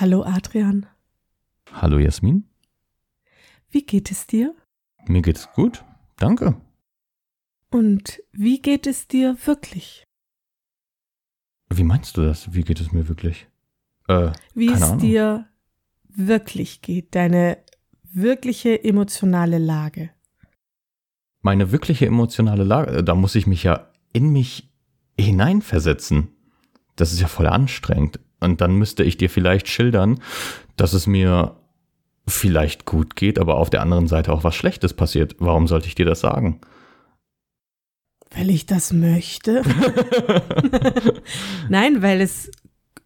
[0.00, 0.86] Hallo Adrian.
[1.70, 2.48] Hallo Jasmin.
[3.70, 4.52] Wie geht es dir?
[5.06, 5.84] Mir geht's gut.
[6.16, 6.56] Danke.
[7.70, 10.04] Und wie geht es dir wirklich?
[11.70, 12.52] Wie meinst du das?
[12.54, 13.46] Wie geht es mir wirklich?
[14.08, 14.98] Äh, wie es Ahnung.
[14.98, 15.46] dir
[16.08, 17.58] wirklich geht, deine
[18.02, 20.10] wirkliche emotionale Lage.
[21.40, 24.72] Meine wirkliche emotionale Lage, da muss ich mich ja in mich
[25.16, 26.30] hineinversetzen.
[26.96, 28.18] Das ist ja voll anstrengend.
[28.44, 30.20] Und dann müsste ich dir vielleicht schildern,
[30.76, 31.56] dass es mir
[32.26, 35.36] vielleicht gut geht, aber auf der anderen Seite auch was Schlechtes passiert.
[35.38, 36.60] Warum sollte ich dir das sagen?
[38.30, 39.62] Weil ich das möchte.
[41.68, 42.50] Nein, weil es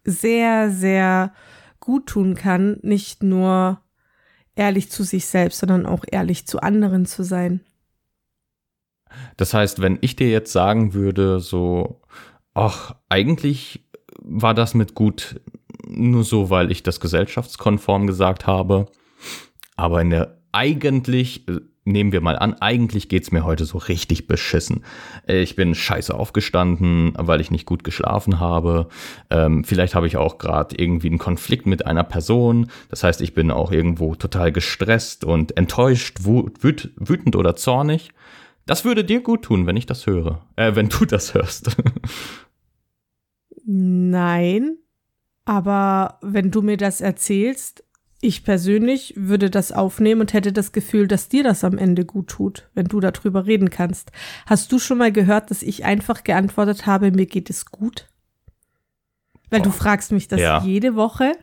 [0.03, 1.33] sehr, sehr
[1.79, 3.81] gut tun kann, nicht nur
[4.55, 7.61] ehrlich zu sich selbst, sondern auch ehrlich zu anderen zu sein.
[9.37, 12.01] Das heißt, wenn ich dir jetzt sagen würde, so,
[12.53, 13.88] ach, eigentlich
[14.21, 15.39] war das mit gut
[15.87, 18.87] nur so, weil ich das gesellschaftskonform gesagt habe,
[19.75, 24.27] aber in der eigentlich äh, nehmen wir mal an, eigentlich geht's mir heute so richtig
[24.27, 24.83] beschissen.
[25.27, 28.87] Ich bin scheiße aufgestanden, weil ich nicht gut geschlafen habe.
[29.29, 32.69] Ähm, vielleicht habe ich auch gerade irgendwie einen Konflikt mit einer Person.
[32.89, 38.11] Das heißt, ich bin auch irgendwo total gestresst und enttäuscht, wüt wütend oder zornig.
[38.65, 40.41] Das würde dir gut tun, wenn ich das höre.
[40.55, 41.75] Äh, wenn du das hörst.
[43.71, 44.77] Nein,
[45.45, 47.83] aber wenn du mir das erzählst,
[48.19, 52.29] ich persönlich würde das aufnehmen und hätte das Gefühl, dass dir das am Ende gut
[52.29, 54.11] tut, wenn du darüber reden kannst.
[54.47, 58.09] Hast du schon mal gehört, dass ich einfach geantwortet habe, mir geht es gut?
[59.51, 60.63] Weil oh, du fragst mich das ja.
[60.63, 61.33] jede Woche.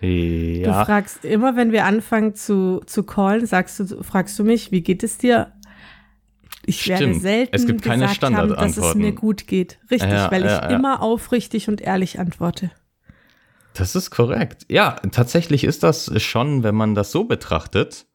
[0.00, 0.80] Ja.
[0.80, 4.80] Du fragst immer, wenn wir anfangen zu, zu callen, sagst du, fragst du mich, wie
[4.80, 5.52] geht es dir?
[6.70, 7.00] Ich Stimmt.
[7.00, 9.80] werde selten es gibt keine gesagt haben, dass es mir gut geht.
[9.90, 12.70] Richtig, ja, weil ich immer aufrichtig und ehrlich antworte.
[13.74, 14.66] Das ist korrekt.
[14.68, 18.06] Ja, tatsächlich ist das schon, wenn man das so betrachtet,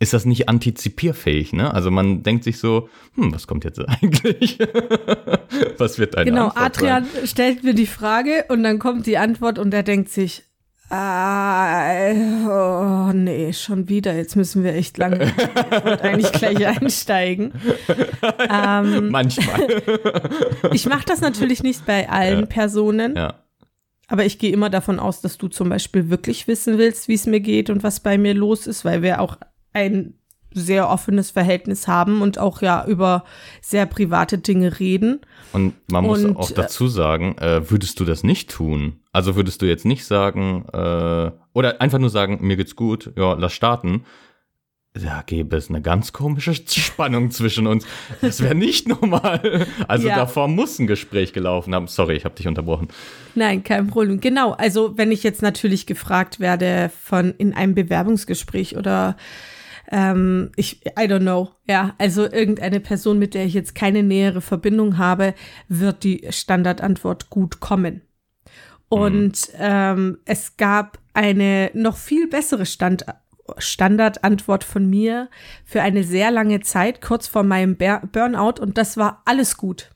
[0.00, 1.72] ist das nicht antizipierfähig, ne?
[1.72, 4.58] Also man denkt sich so, hm, was kommt jetzt eigentlich?
[5.78, 7.26] was wird deine genau, Antwort Adrian sein?
[7.28, 10.42] stellt mir die Frage und dann kommt die Antwort und er denkt sich,
[10.90, 12.10] ah,
[13.08, 15.32] oh nee, schon wieder, jetzt müssen wir echt lange.
[15.76, 17.52] Ich wollte eigentlich gleich einsteigen.
[18.50, 19.82] ähm, Manchmal.
[20.72, 22.46] ich mache das natürlich nicht bei allen ja.
[22.46, 23.16] Personen.
[23.16, 23.34] Ja.
[24.08, 27.26] Aber ich gehe immer davon aus, dass du zum Beispiel wirklich wissen willst, wie es
[27.26, 29.36] mir geht und was bei mir los ist, weil wir auch
[29.72, 30.14] ein
[30.60, 33.24] sehr offenes Verhältnis haben und auch ja über
[33.60, 35.20] sehr private Dinge reden.
[35.52, 39.00] Und man muss und, auch dazu sagen, äh, würdest du das nicht tun?
[39.12, 43.34] Also würdest du jetzt nicht sagen, äh, oder einfach nur sagen, mir geht's gut, ja,
[43.34, 44.04] lass starten,
[45.04, 47.86] da gäbe es eine ganz komische Spannung zwischen uns.
[48.20, 49.66] Das wäre nicht normal.
[49.88, 50.16] Also ja.
[50.16, 51.86] davor muss ein Gespräch gelaufen haben.
[51.86, 52.88] Sorry, ich habe dich unterbrochen.
[53.34, 54.20] Nein, kein Problem.
[54.20, 59.16] Genau, also wenn ich jetzt natürlich gefragt werde von in einem Bewerbungsgespräch oder
[59.90, 64.40] ähm, ich, I don't know, ja, also irgendeine Person, mit der ich jetzt keine nähere
[64.40, 65.34] Verbindung habe,
[65.68, 68.02] wird die Standardantwort gut kommen.
[68.88, 73.22] Und ähm, es gab eine noch viel bessere Standardantwort
[73.58, 75.28] Standardantwort von mir
[75.64, 79.90] für eine sehr lange Zeit, kurz vor meinem Burnout, und das war alles gut.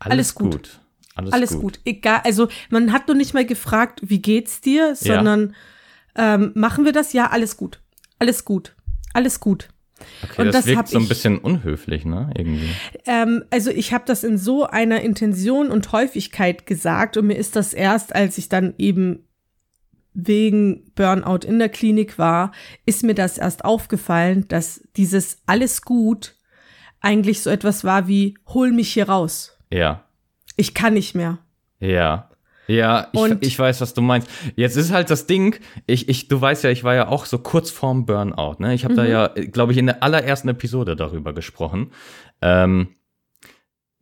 [0.00, 0.52] Alles, alles gut.
[0.52, 0.80] gut.
[1.14, 1.60] Alles, alles gut.
[1.60, 1.80] gut.
[1.84, 5.54] Egal, also man hat nur nicht mal gefragt, wie geht's dir, sondern
[6.16, 6.34] ja.
[6.34, 7.12] ähm, machen wir das?
[7.12, 7.80] Ja, alles gut.
[8.18, 8.74] Alles gut.
[9.12, 9.68] Alles gut.
[10.22, 12.30] Okay, und das, das wirkt so ein bisschen unhöflich, ne?
[12.36, 12.70] Irgendwie.
[13.04, 17.56] Ähm, also ich habe das in so einer Intention und Häufigkeit gesagt und mir ist
[17.56, 19.24] das erst, als ich dann eben
[20.14, 22.52] wegen Burnout in der Klinik war,
[22.86, 26.36] ist mir das erst aufgefallen, dass dieses alles gut
[27.00, 29.58] eigentlich so etwas war wie hol mich hier raus.
[29.72, 30.04] Ja.
[30.56, 31.38] Ich kann nicht mehr.
[31.78, 32.27] Ja.
[32.68, 34.28] Ja, ich, ich weiß, was du meinst.
[34.54, 37.38] Jetzt ist halt das Ding, ich, ich, du weißt ja, ich war ja auch so
[37.38, 38.74] kurz vorm Burnout, ne?
[38.74, 38.98] Ich habe mhm.
[38.98, 41.92] da ja, glaube ich, in der allerersten Episode darüber gesprochen.
[42.42, 42.88] Ähm,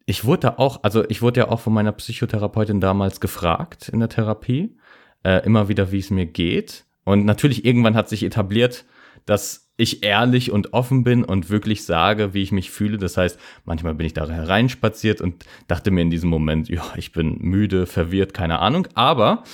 [0.04, 4.00] ich wurde da auch, also ich wurde ja auch von meiner Psychotherapeutin damals gefragt in
[4.00, 4.76] der Therapie,
[5.22, 6.84] äh, immer wieder, wie es mir geht.
[7.04, 8.84] Und natürlich irgendwann hat sich etabliert,
[9.26, 12.96] dass ich ehrlich und offen bin und wirklich sage, wie ich mich fühle.
[12.96, 17.12] Das heißt, manchmal bin ich da hereinspaziert und dachte mir in diesem Moment, ja, ich
[17.12, 18.88] bin müde, verwirrt, keine Ahnung.
[18.94, 19.44] Aber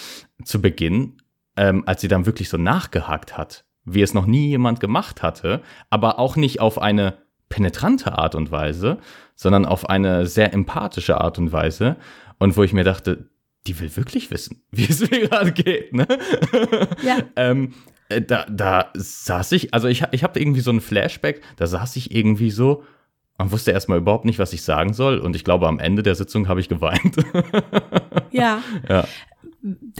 [0.44, 1.16] zu Beginn,
[1.56, 5.62] ähm, als sie dann wirklich so nachgehakt hat, wie es noch nie jemand gemacht hatte,
[5.90, 8.98] aber auch nicht auf eine penetrante Art und Weise,
[9.34, 11.96] sondern auf eine sehr empathische Art und Weise.
[12.38, 13.28] Und wo ich mir dachte,
[13.66, 16.06] die will wirklich wissen, wie es mir gerade geht, ne?
[17.02, 17.18] Ja.
[17.36, 21.66] ähm, äh, da, da saß ich, also ich, ich habe irgendwie so ein Flashback, da
[21.66, 22.84] saß ich irgendwie so
[23.38, 25.18] und wusste erstmal überhaupt nicht, was ich sagen soll.
[25.18, 27.16] Und ich glaube, am Ende der Sitzung habe ich geweint.
[28.30, 28.62] ja.
[28.88, 29.06] ja.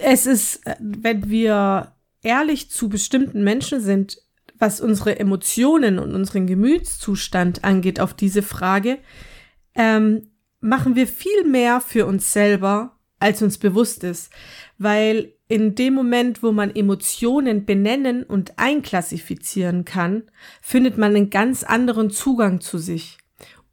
[0.00, 1.92] es ist, wenn wir
[2.22, 4.18] ehrlich zu bestimmten Menschen sind,
[4.58, 8.98] was unsere Emotionen und unseren Gemütszustand angeht auf diese Frage,
[9.74, 10.30] ähm,
[10.60, 14.32] machen wir viel mehr für uns selber, als uns bewusst ist.
[14.78, 20.22] Weil in dem Moment, wo man Emotionen benennen und einklassifizieren kann,
[20.62, 23.18] findet man einen ganz anderen Zugang zu sich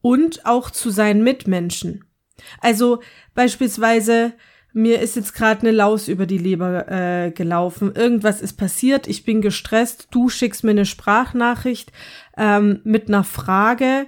[0.01, 2.03] und auch zu seinen Mitmenschen.
[2.59, 2.99] Also
[3.33, 4.33] beispielsweise,
[4.73, 9.23] mir ist jetzt gerade eine Laus über die Leber äh, gelaufen, irgendwas ist passiert, ich
[9.23, 11.93] bin gestresst, du schickst mir eine Sprachnachricht
[12.35, 14.07] ähm, mit einer Frage.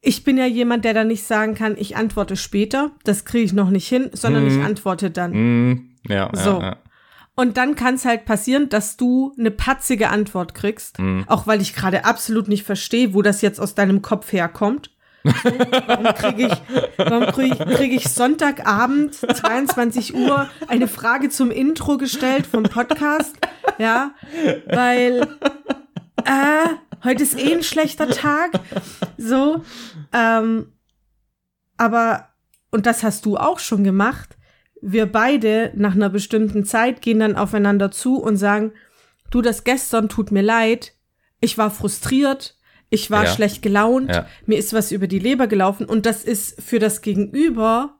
[0.00, 3.52] Ich bin ja jemand, der dann nicht sagen kann, ich antworte später, das kriege ich
[3.54, 4.48] noch nicht hin, sondern mm.
[4.48, 5.32] ich antworte dann.
[5.32, 5.89] Mm.
[6.06, 6.60] Ja, so.
[6.60, 6.76] ja, ja.
[7.36, 11.24] Und dann kann es halt passieren, dass du eine patzige Antwort kriegst, Mhm.
[11.26, 14.90] auch weil ich gerade absolut nicht verstehe, wo das jetzt aus deinem Kopf herkommt.
[15.22, 16.52] warum kriege ich,
[16.96, 23.36] warum krieg ich, krieg ich Sonntagabend, 22 Uhr, eine Frage zum Intro gestellt vom Podcast?
[23.78, 24.12] Ja,
[24.66, 25.26] weil
[26.24, 26.68] äh,
[27.04, 28.50] heute ist eh ein schlechter Tag.
[29.18, 29.62] So,
[30.12, 30.72] ähm,
[31.76, 32.28] aber,
[32.70, 34.36] und das hast du auch schon gemacht,
[34.82, 38.72] wir beide nach einer bestimmten Zeit gehen dann aufeinander zu und sagen,
[39.30, 40.94] du, das gestern tut mir leid,
[41.40, 42.56] ich war frustriert,
[42.88, 43.30] ich war Ja.
[43.30, 44.26] schlecht gelaunt, Ja.
[44.46, 47.98] mir ist was über die Leber gelaufen und das ist für das Gegenüber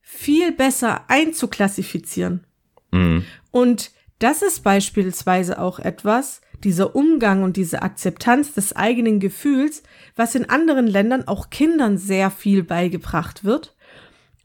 [0.00, 2.46] viel besser einzuklassifizieren.
[2.92, 3.24] Mhm.
[3.50, 9.82] Und das ist beispielsweise auch etwas, dieser Umgang und diese Akzeptanz des eigenen Gefühls,
[10.14, 13.74] was in anderen Ländern auch Kindern sehr viel beigebracht wird.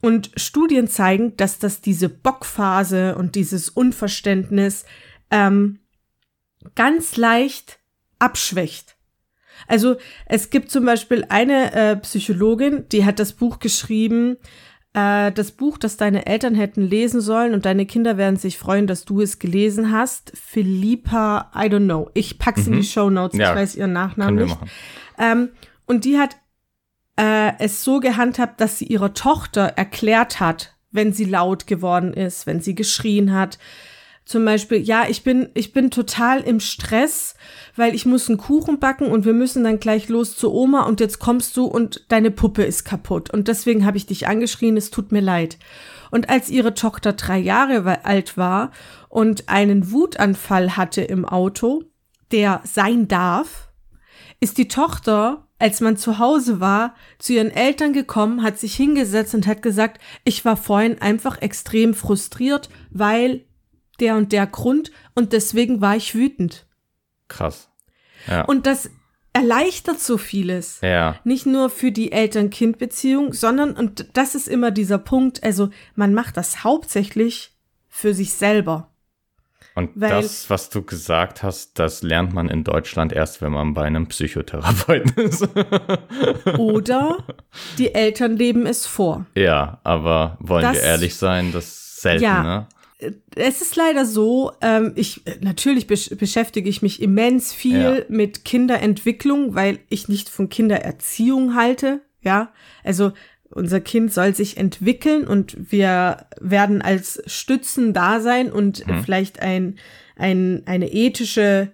[0.06, 4.84] Und Studien zeigen, dass das diese Bockphase und dieses Unverständnis
[5.32, 5.80] ähm,
[6.76, 7.80] ganz leicht
[8.20, 8.96] abschwächt.
[9.66, 14.36] Also es gibt zum Beispiel eine äh, Psychologin, die hat das Buch geschrieben,
[14.92, 18.86] äh, das Buch, das deine Eltern hätten lesen sollen und deine Kinder werden sich freuen,
[18.86, 20.30] dass du es gelesen hast.
[20.36, 22.10] Philippa, I don't know.
[22.14, 22.76] Ich pack's in Mhm.
[22.76, 23.36] die Show Notes.
[23.40, 24.56] Ja, ich weiß ihren Nachnamen nicht.
[25.18, 25.48] Ähm,
[25.86, 26.36] und die hat
[27.16, 32.46] äh, es so gehandhabt, dass sie ihrer Tochter erklärt hat, wenn sie laut geworden ist,
[32.46, 33.58] wenn sie geschrien hat.
[34.24, 37.36] Zum Beispiel, ja, ich bin, ich bin total im Stress,
[37.76, 40.98] weil ich muss einen Kuchen backen und wir müssen dann gleich los zu Oma und
[40.98, 43.30] jetzt kommst du und deine Puppe ist kaputt.
[43.30, 45.58] Und deswegen habe ich dich angeschrien, es tut mir leid.
[46.10, 48.72] Und als ihre Tochter drei Jahre alt war
[49.08, 51.84] und einen Wutanfall hatte im Auto,
[52.32, 53.68] der sein darf,
[54.40, 59.34] ist die Tochter, als man zu Hause war, zu ihren Eltern gekommen, hat sich hingesetzt
[59.34, 63.44] und hat gesagt, ich war vorhin einfach extrem frustriert, weil
[64.00, 66.66] der und der Grund und deswegen war ich wütend.
[67.28, 67.70] Krass.
[68.28, 68.44] Ja.
[68.44, 68.90] Und das
[69.32, 70.80] erleichtert so vieles.
[70.82, 71.20] ja.
[71.24, 76.36] Nicht nur für die Eltern-Kind-Beziehung, sondern, und das ist immer dieser Punkt, also man macht
[76.36, 77.54] das hauptsächlich
[77.88, 78.92] für sich selber.
[79.76, 83.74] Und Weil- das, was du gesagt hast, das lernt man in Deutschland erst, wenn man
[83.74, 85.46] bei einem Psychotherapeuten ist.
[86.58, 87.18] Oder
[87.78, 89.26] die Eltern leben es vor.
[89.34, 92.42] ja, aber wollen Das- wir ehrlich sein, das ist selten, Ja.
[92.42, 92.66] ne?
[93.34, 98.04] Es ist leider so, ähm, ich natürlich besch beschäftige ich mich immens viel Ja.
[98.08, 102.00] mit Kinderentwicklung, weil ich nicht von Kindererziehung halte.
[102.22, 102.48] Ja,
[102.84, 103.12] also
[103.50, 109.02] unser Kind soll sich entwickeln und wir werden als Stützen da sein und Mhm.
[109.04, 109.76] vielleicht ein,
[110.16, 111.68] ein, eine ethische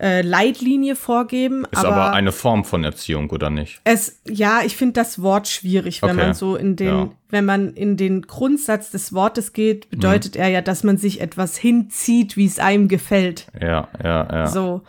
[0.00, 1.64] äh, Leitlinie vorgeben.
[1.70, 3.80] Ist aber, eine Form von Erziehung, oder nicht?
[3.84, 6.24] Es, ja, ich finde das Wort schwierig, wenn Okay.
[6.26, 7.10] man so in den, Ja.
[7.28, 10.40] wenn man in den Grundsatz des Wortes geht, bedeutet Mhm.
[10.40, 13.46] er ja, dass man sich etwas hinzieht, wie es einem gefällt.
[13.60, 14.46] Ja, ja, ja.
[14.48, 14.82] So.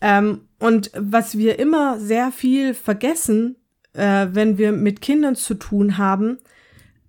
[0.00, 3.56] Ähm, und was wir immer sehr viel vergessen,
[3.94, 6.38] äh, wenn wir mit Kindern zu tun haben,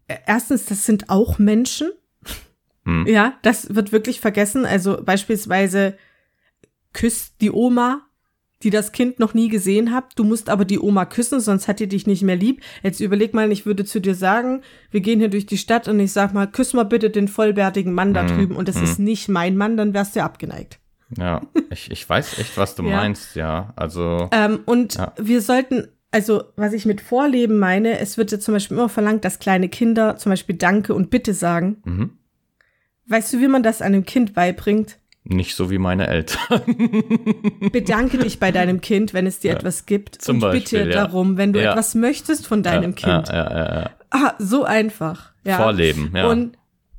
[0.07, 1.91] äh, erstens, das sind auch Menschen.
[2.85, 3.07] Hm.
[3.07, 4.65] Ja, das wird wirklich vergessen.
[4.65, 5.97] Also beispielsweise
[6.93, 8.01] küsst die Oma,
[8.63, 10.13] die das Kind noch nie gesehen hat.
[10.15, 12.61] Du musst aber die Oma küssen, sonst hat die dich nicht mehr lieb.
[12.83, 14.61] Jetzt überleg mal, ich würde zu dir sagen,
[14.91, 17.93] wir gehen hier durch die Stadt und ich sag mal, küss mal bitte den vollbärtigen
[17.93, 18.83] Mann da Hm, drüben und es hm.
[18.83, 20.79] ist nicht mein Mann, dann wärst du abgeneigt.
[21.17, 22.97] Ja, ich, ich weiß echt, was du Ja.
[22.97, 23.73] meinst, ja.
[23.75, 25.13] Also, Ähm, und Ja.
[25.17, 29.25] wir sollten, also was ich mit Vorleben meine, es wird ja zum Beispiel immer verlangt,
[29.25, 31.77] dass kleine Kinder zum Beispiel Danke und Bitte sagen.
[31.85, 32.17] mhm.
[33.07, 34.97] Weißt du, wie man das einem Kind beibringt?
[35.27, 36.61] nicht so wie meine Eltern.
[37.71, 40.21] Bedanke dich bei deinem Kind, wenn es dir etwas gibt.
[40.21, 41.03] Zum und Beispiel, bitte ja.
[41.03, 41.71] darum, wenn du Ja.
[41.71, 43.29] etwas möchtest von deinem ja, Kind.
[43.29, 43.89] Ja, ja, ja, ja.
[44.11, 45.31] Ah, so einfach.
[45.43, 45.57] Ja.
[45.57, 46.27] Vorleben, ja.
[46.29, 46.57] Und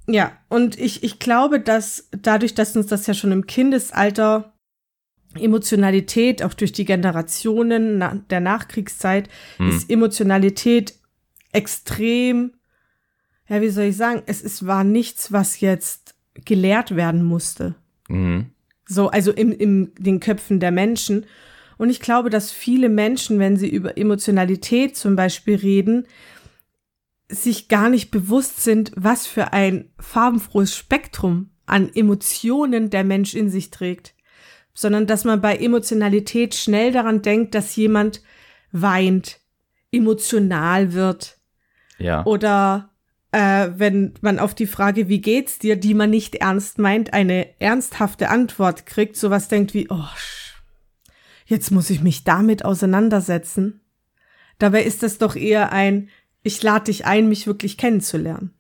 [0.09, 4.53] ja, und ich, ich glaube, dass dadurch, dass uns das ja schon im Kindesalter
[5.37, 9.29] Emotionalität, auch durch die Generationen na, der Nachkriegszeit,
[9.59, 9.69] Hm.
[9.69, 10.95] ist Emotionalität
[11.53, 12.53] extrem
[13.49, 16.15] ja, wie soll ich sagen, es, es war nichts, was jetzt
[16.45, 17.75] gelehrt werden musste.
[18.09, 18.47] Mhm.
[18.89, 21.27] So, also im, im den Köpfen der Menschen.
[21.79, 26.07] Und ich glaube, dass viele Menschen, wenn sie über Emotionalität zum Beispiel reden,
[27.29, 33.51] sich gar nicht bewusst sind, was für ein farbenfrohes Spektrum an Emotionen der Mensch in
[33.51, 34.15] sich trägt,
[34.77, 38.23] sondern dass man bei Emotionalität schnell daran denkt, dass jemand
[38.71, 39.41] weint,
[39.91, 41.39] emotional wird
[41.99, 42.25] ja.
[42.27, 42.91] oder
[43.33, 47.59] äh, wenn man auf die Frage, wie geht's dir, die man nicht ernst meint, eine
[47.59, 50.05] ernsthafte Antwort kriegt, sowas denkt wie, oh,
[51.47, 53.81] jetzt muss ich mich damit auseinandersetzen.
[54.59, 56.11] Dabei ist das doch eher ein,
[56.43, 58.53] ich lade dich ein, mich wirklich kennenzulernen.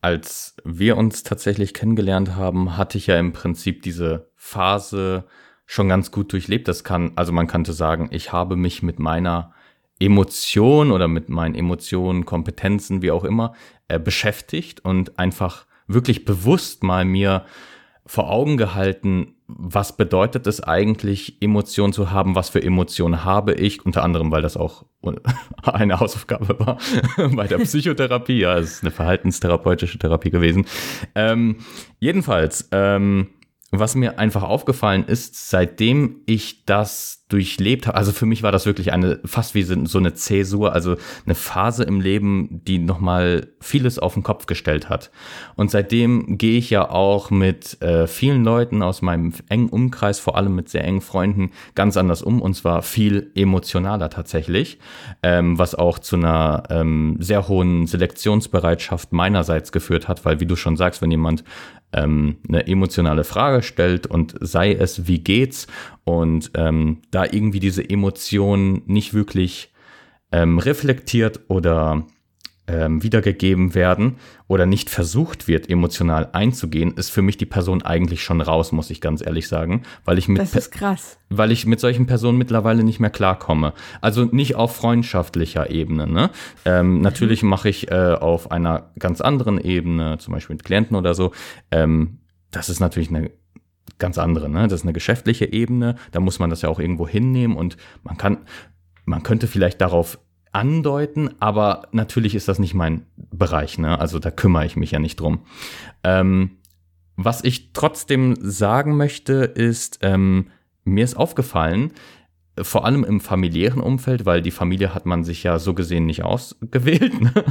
[0.00, 5.24] Als wir uns tatsächlich kennengelernt haben, hatte ich ja im Prinzip diese Phase
[5.66, 6.68] schon ganz gut durchlebt.
[6.68, 9.52] Das kann, also man könnte sagen, ich habe mich mit meiner
[10.00, 13.54] Emotion oder mit meinen Emotionen, Kompetenzen, wie auch immer,
[13.88, 17.44] äh, beschäftigt und einfach wirklich bewusst mal mir
[18.04, 23.84] vor Augen gehalten, was bedeutet es eigentlich, Emotionen zu haben, was für Emotionen habe ich,
[23.84, 24.84] unter anderem, weil das auch
[25.62, 26.78] eine Hausaufgabe war
[27.36, 30.66] bei der Psychotherapie, ja, es ist eine verhaltenstherapeutische Therapie gewesen.
[31.14, 31.58] Ähm,
[32.00, 33.28] jedenfalls, ähm,
[33.74, 38.66] was mir einfach aufgefallen ist, seitdem ich das durchlebt habe, also für mich war das
[38.66, 43.98] wirklich eine, fast wie so eine Zäsur, also eine Phase im Leben, die nochmal vieles
[43.98, 45.10] auf den Kopf gestellt hat.
[45.56, 50.36] Und seitdem gehe ich ja auch mit äh, vielen Leuten aus meinem engen Umkreis, vor
[50.36, 54.78] allem mit sehr engen Freunden, ganz anders um und zwar viel emotionaler tatsächlich,
[55.22, 60.56] ähm, was auch zu einer ähm, sehr hohen Selektionsbereitschaft meinerseits geführt hat, weil wie du
[60.56, 61.44] schon sagst, wenn jemand
[61.92, 65.66] ähm, eine emotionale Frage stellt und sei es, wie geht's?
[66.04, 69.72] Und ähm, da irgendwie diese Emotion nicht wirklich
[70.32, 72.06] ähm, reflektiert oder
[72.72, 74.16] ähm, wiedergegeben werden
[74.48, 78.90] oder nicht versucht wird, emotional einzugehen, ist für mich die Person eigentlich schon raus, muss
[78.90, 81.18] ich ganz ehrlich sagen, weil ich mit das ist krass.
[81.28, 83.74] weil ich mit solchen Personen mittlerweile nicht mehr klarkomme.
[84.00, 86.06] Also nicht auf freundschaftlicher Ebene.
[86.06, 86.30] Ne?
[86.64, 87.00] Ähm, mhm.
[87.02, 91.32] Natürlich mache ich äh, auf einer ganz anderen Ebene, zum Beispiel mit Klienten oder so.
[91.70, 92.18] Ähm,
[92.50, 93.30] das ist natürlich eine
[93.98, 94.48] ganz andere.
[94.48, 94.62] Ne?
[94.64, 95.96] Das ist eine geschäftliche Ebene.
[96.10, 98.38] Da muss man das ja auch irgendwo hinnehmen und man kann,
[99.04, 100.18] man könnte vielleicht darauf
[100.52, 103.98] andeuten, aber natürlich ist das nicht mein Bereich, ne?
[103.98, 105.40] Also da kümmere ich mich ja nicht drum.
[106.04, 106.58] Ähm,
[107.16, 110.48] was ich trotzdem sagen möchte, ist, ähm,
[110.84, 111.92] mir ist aufgefallen,
[112.60, 116.22] vor allem im familiären Umfeld, weil die Familie hat man sich ja so gesehen nicht
[116.22, 117.20] ausgewählt.
[117.20, 117.32] Ne?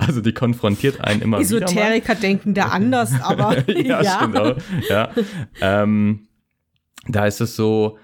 [0.00, 1.82] Also die konfrontiert einen immer Esoteriker wieder.
[1.82, 4.26] Esoteriker denken da anders, aber ja, ja.
[4.26, 4.54] Genau.
[4.88, 5.10] Ja.
[5.60, 6.28] Ähm,
[7.06, 7.98] da ist es so,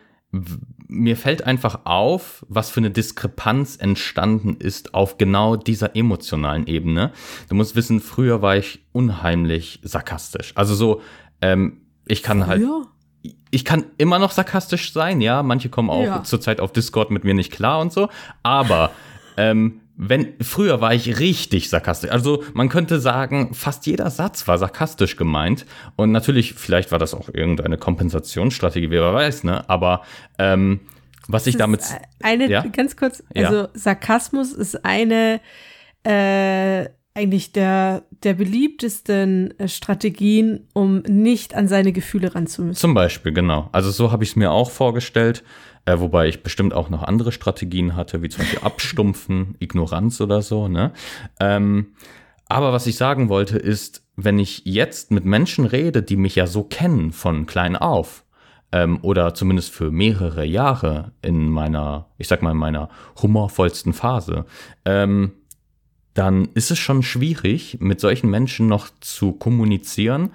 [0.87, 7.13] mir fällt einfach auf, was für eine Diskrepanz entstanden ist auf genau dieser emotionalen Ebene.
[7.49, 10.53] Du musst wissen, früher war ich unheimlich sarkastisch.
[10.57, 11.01] Also so,
[11.41, 12.63] ähm, ich kann halt.
[13.51, 15.43] Ich kann immer noch sarkastisch sein, ja.
[15.43, 16.25] Manche kommen auch ja.
[16.25, 18.09] zurzeit auf Discord mit mir nicht klar und so.
[18.43, 18.91] Aber
[19.37, 22.11] ähm, wenn früher war ich richtig sarkastisch.
[22.11, 25.67] Also man könnte sagen, fast jeder Satz war sarkastisch gemeint.
[25.97, 29.69] Und natürlich, vielleicht war das auch irgendeine Kompensationsstrategie, wer weiß, ne?
[29.69, 30.03] Aber
[30.39, 30.81] ähm,
[31.29, 31.83] was ich damit.
[32.23, 32.65] Eine, ja?
[32.67, 33.69] ganz kurz, also ja.
[33.75, 35.41] Sarkasmus ist eine
[36.03, 42.81] äh, eigentlich der, der beliebtesten äh, Strategien, um nicht an seine Gefühle ranzumüssen.
[42.81, 43.69] Zum Beispiel, genau.
[43.73, 45.45] Also so habe ich es mir auch vorgestellt.
[45.87, 50.43] Äh, wobei ich bestimmt auch noch andere Strategien hatte, wie zum Beispiel Abstumpfen, Ignoranz oder
[50.43, 50.69] so.
[50.69, 50.93] Ne?
[51.41, 51.95] Ähm,
[52.49, 56.47] aber was ich sagen wollte ist, wenn ich jetzt mit Menschen rede, die mich ja
[56.47, 58.25] so kennen von klein auf,
[58.75, 62.89] ähm, oder zumindest für mehrere Jahre in meiner, ich sag mal, in meiner
[63.23, 64.47] humorvollsten Phase,
[64.85, 65.33] ähm,
[66.13, 70.31] dann ist es schon schwierig, mit solchen Menschen noch zu kommunizieren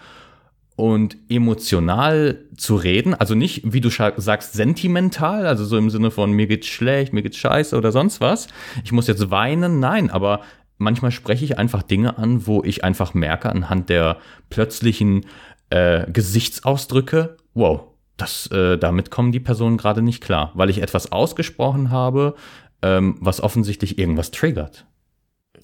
[0.79, 6.31] und emotional zu reden, also nicht, wie du sagst, sentimental, also so im Sinne von
[6.31, 8.47] mir geht's schlecht, mir geht's scheiße oder sonst was.
[8.85, 10.39] Ich muss jetzt weinen, nein, aber
[10.77, 14.19] manchmal spreche ich einfach Dinge an, wo ich einfach merke anhand der
[14.49, 15.25] plötzlichen
[15.69, 17.81] äh, Gesichtsausdrücke, wow,
[18.15, 22.35] das, äh, damit kommen die Personen gerade nicht klar, weil ich etwas ausgesprochen habe,
[22.81, 24.85] ähm, was offensichtlich irgendwas triggert.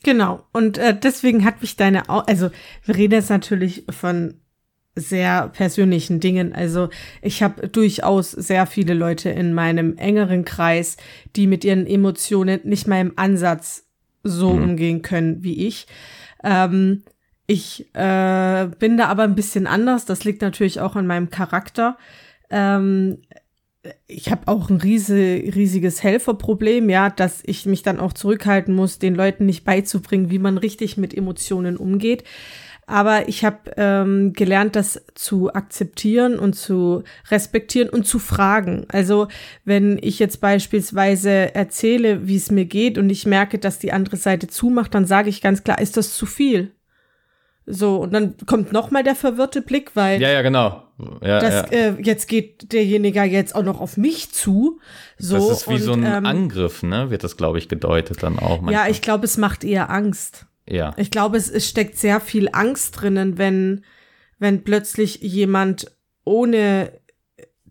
[0.04, 2.52] Genau, und äh, deswegen hat mich deine, Au also
[2.84, 4.42] wir reden jetzt natürlich von
[4.96, 6.54] sehr persönlichen Dingen.
[6.54, 6.90] Also
[7.22, 10.98] ich habe durchaus sehr viele Leute in meinem engeren Kreis,
[11.36, 13.86] die mit ihren Emotionen nicht mal im Ansatz
[14.24, 14.64] so mhm.
[14.64, 15.88] umgehen können wie ich.
[16.44, 17.04] Ähm,
[17.48, 20.06] ich äh, bin da aber ein bisschen anders.
[20.06, 21.98] Das liegt natürlich auch an meinem Charakter.
[22.50, 23.20] Ähm,
[24.08, 28.98] ich habe auch ein riese, riesiges Helferproblem, ja, dass ich mich dann auch zurückhalten muss,
[28.98, 32.24] den Leuten nicht beizubringen, wie man richtig mit Emotionen umgeht.
[32.88, 38.86] Aber ich habe ähm, gelernt, das zu akzeptieren und zu respektieren und zu fragen.
[38.90, 39.28] Also
[39.64, 44.18] wenn ich jetzt beispielsweise erzähle, wie es mir geht und ich merke, dass die andere
[44.18, 46.76] Seite zumacht, dann sage ich ganz klar, ist das zu viel?
[47.68, 50.22] So, und dann kommt noch mal der verwirrte Blick, weil.
[50.22, 50.84] Ja, ja, genau.
[51.22, 51.78] Ja, das, ja.
[51.78, 54.80] Äh, jetzt geht derjenige jetzt auch noch auf mich zu.
[55.18, 57.10] So, das ist wie und, so ein ähm, Angriff, ne?
[57.10, 58.62] Wird das, glaube ich, gedeutet dann auch.
[58.62, 58.74] Manchmal.
[58.74, 60.46] Ja, ich glaube, es macht eher Angst.
[60.68, 60.94] Ja.
[60.98, 63.84] Ich glaube, es, es steckt sehr viel Angst drinnen, wenn,
[64.40, 65.92] wenn plötzlich jemand
[66.24, 66.92] ohne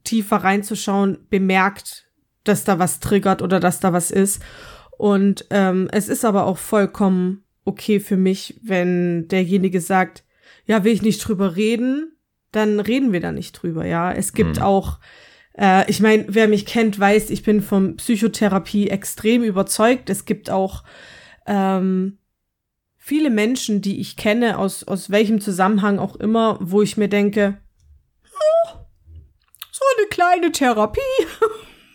[0.04, 2.08] tiefer reinzuschauen bemerkt,
[2.44, 4.42] dass da was triggert oder dass da was ist.
[4.96, 10.24] Und ähm, es ist aber auch vollkommen okay für mich, wenn derjenige sagt,
[10.66, 12.16] ja, will ich nicht drüber reden,
[12.52, 14.12] dann reden wir da nicht drüber, ja.
[14.12, 14.62] Es gibt mhm.
[14.62, 15.00] auch,
[15.58, 20.10] äh, ich meine, wer mich kennt, weiß, ich bin von Psychotherapie extrem überzeugt.
[20.10, 20.84] Es gibt auch
[21.46, 22.18] ähm,
[23.06, 27.58] viele Menschen, die ich kenne, aus, aus welchem Zusammenhang auch immer, wo ich mir denke,
[28.32, 28.78] oh,
[29.70, 31.00] so eine kleine Therapie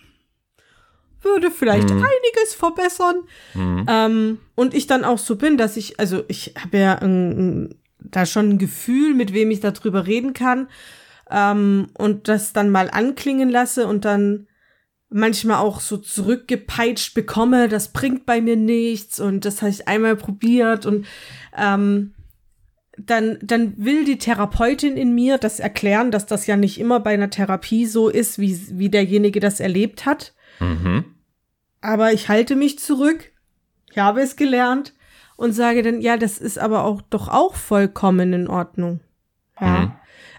[1.23, 2.03] würde vielleicht mhm.
[2.03, 3.23] einiges verbessern.
[3.55, 3.85] Mhm.
[3.89, 8.27] Ähm, und ich dann auch so bin, dass ich, also ich habe ja ein, da
[8.27, 10.67] schon ein Gefühl, mit wem ich darüber reden kann.
[11.31, 14.45] Ähm, und das dann mal anklingen lasse und dann
[15.09, 20.15] manchmal auch so zurückgepeitscht bekomme, das bringt bei mir nichts und das habe ich einmal
[20.15, 21.05] probiert und
[21.57, 22.13] ähm,
[22.97, 27.13] dann, dann will die Therapeutin in mir das erklären, dass das ja nicht immer bei
[27.13, 30.33] einer Therapie so ist, wie, wie derjenige das erlebt hat.
[30.59, 31.05] Mhm.
[31.81, 33.31] Aber ich halte mich zurück.
[33.89, 34.93] Ich habe es gelernt
[35.37, 38.99] und sage dann, ja, das ist aber auch doch auch vollkommen in Ordnung.
[39.59, 39.79] Ja.
[39.79, 39.91] Mhm.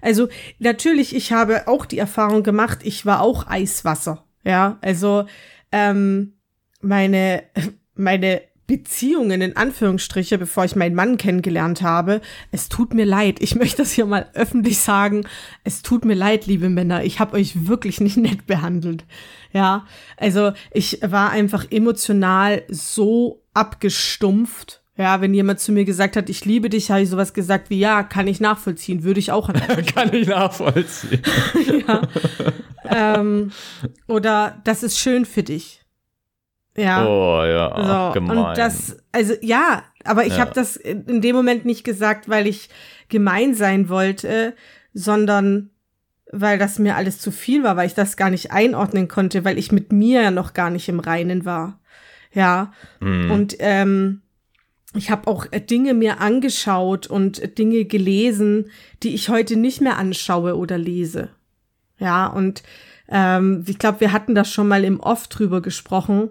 [0.02, 4.24] Also natürlich, ich habe auch die Erfahrung gemacht, ich war auch Eiswasser.
[4.44, 5.26] Ja, also
[5.72, 6.34] ähm,
[6.80, 7.44] meine
[7.94, 12.20] meine Beziehungen in Anführungsstriche, bevor ich meinen Mann kennengelernt habe.
[12.52, 13.42] Es tut mir leid.
[13.42, 15.26] Ich möchte das hier mal öffentlich sagen.
[15.64, 17.02] Es tut mir leid, liebe Männer.
[17.02, 19.04] Ich habe euch wirklich nicht nett behandelt.
[19.52, 24.79] Ja, also ich war einfach emotional so abgestumpft.
[24.96, 27.78] Ja, wenn jemand zu mir gesagt hat, ich liebe dich, habe ich sowas gesagt wie,
[27.78, 29.50] ja, kann ich nachvollziehen, würde ich auch.
[29.94, 31.22] kann ich nachvollziehen.
[31.88, 32.02] ja.
[32.84, 33.50] ähm,
[34.08, 35.80] oder das ist schön für dich.
[36.76, 37.06] Ja.
[37.06, 38.38] Oh ja, Ach, gemein.
[38.38, 40.40] Und das, also ja, aber ich ja.
[40.40, 42.68] habe das in dem Moment nicht gesagt, weil ich
[43.08, 44.54] gemein sein wollte,
[44.94, 45.70] sondern
[46.32, 49.58] weil das mir alles zu viel war, weil ich das gar nicht einordnen konnte, weil
[49.58, 51.80] ich mit mir ja noch gar nicht im Reinen war.
[52.32, 52.72] Ja.
[53.00, 53.30] Mhm.
[53.30, 54.22] Und ähm,
[54.94, 58.70] ich habe auch Dinge mir angeschaut und Dinge gelesen,
[59.02, 61.28] die ich heute nicht mehr anschaue oder lese.
[61.98, 62.62] Ja, und
[63.08, 66.30] ähm, ich glaube, wir hatten das schon mal im Off drüber gesprochen,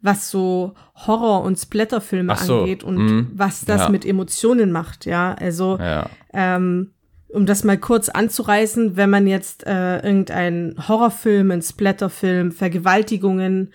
[0.00, 3.88] was so Horror- und Splatterfilme so, angeht und mh, was das ja.
[3.90, 5.34] mit Emotionen macht, ja.
[5.34, 6.08] Also, ja.
[6.32, 6.92] Ähm,
[7.28, 13.72] um das mal kurz anzureißen, wenn man jetzt äh, irgendeinen Horrorfilm, einen Splatterfilm, Vergewaltigungen,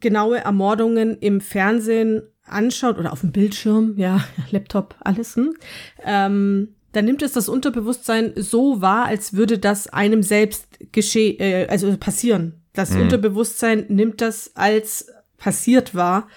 [0.00, 5.54] genaue Ermordungen im Fernsehen anschaut oder auf dem Bildschirm, ja, Laptop, alles, hm?
[6.04, 11.66] ähm, dann nimmt es das Unterbewusstsein so wahr, als würde das einem selbst geschehen, äh,
[11.68, 12.62] also passieren.
[12.72, 13.02] Das mhm.
[13.02, 16.28] Unterbewusstsein nimmt das als passiert war.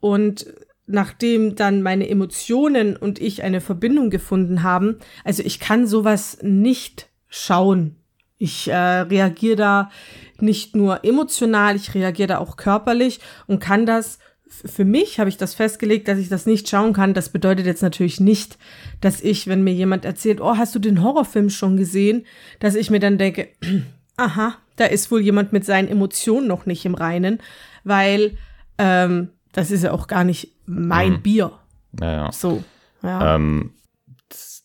[0.00, 0.46] Und
[0.86, 7.08] nachdem dann meine Emotionen und ich eine Verbindung gefunden haben, also ich kann sowas nicht
[7.28, 7.96] schauen.
[8.38, 9.90] Ich äh, reagiere da
[10.38, 14.18] nicht nur emotional, ich reagiere da auch körperlich und kann das
[14.50, 17.14] für mich habe ich das festgelegt, dass ich das nicht schauen kann.
[17.14, 18.58] Das bedeutet jetzt natürlich nicht,
[19.00, 22.26] dass ich, wenn mir jemand erzählt, oh, hast du den Horrorfilm schon gesehen,
[22.58, 23.48] dass ich mir dann denke,
[24.16, 27.38] aha, da ist wohl jemand mit seinen Emotionen noch nicht im Reinen
[27.84, 28.36] weil
[28.78, 31.22] ähm, das ist ja auch gar nicht mein mhm.
[31.22, 31.52] Bier.
[31.92, 32.30] Naja.
[32.32, 32.62] So.
[33.02, 33.34] Ja.
[33.34, 33.72] Ähm,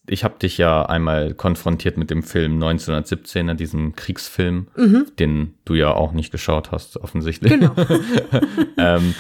[0.07, 5.07] ich habe dich ja einmal konfrontiert mit dem Film 1917, diesem Kriegsfilm, mhm.
[5.17, 7.51] den du ja auch nicht geschaut hast, offensichtlich.
[7.51, 7.73] Genau.
[8.77, 9.15] ähm,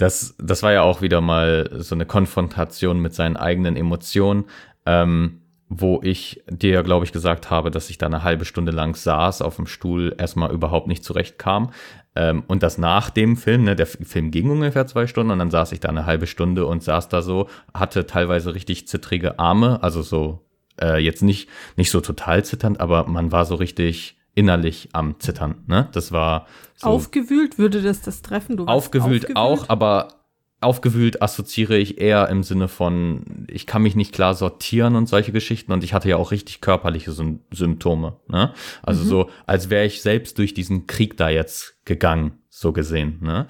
[0.00, 4.44] das, das war ja auch wieder mal so eine Konfrontation mit seinen eigenen Emotionen.
[4.86, 5.40] Ähm,
[5.72, 9.40] wo ich dir, glaube ich, gesagt habe, dass ich da eine halbe Stunde lang saß
[9.40, 11.70] auf dem Stuhl, erstmal überhaupt nicht zurechtkam.
[12.16, 15.52] Ähm, und das nach dem Film, ne, der Film ging ungefähr zwei Stunden und dann
[15.52, 19.80] saß ich da eine halbe Stunde und saß da so, hatte teilweise richtig zittrige Arme,
[19.80, 20.44] also so,
[20.82, 25.62] äh, jetzt nicht, nicht so total zitternd, aber man war so richtig innerlich am Zittern,
[25.66, 25.88] ne?
[25.92, 30.20] Das war so Aufgewühlt würde das das treffen, du aufgewühlt, aufgewühlt auch, aber
[30.60, 35.32] aufgewühlt assoziiere ich eher im Sinne von, ich kann mich nicht klar sortieren und solche
[35.32, 35.72] Geschichten.
[35.72, 38.16] Und ich hatte ja auch richtig körperliche Sym Symptome.
[38.28, 38.52] Ne?
[38.82, 39.08] Also mhm.
[39.08, 43.18] so, als wäre ich selbst durch diesen Krieg da jetzt gegangen, so gesehen.
[43.22, 43.46] Ne?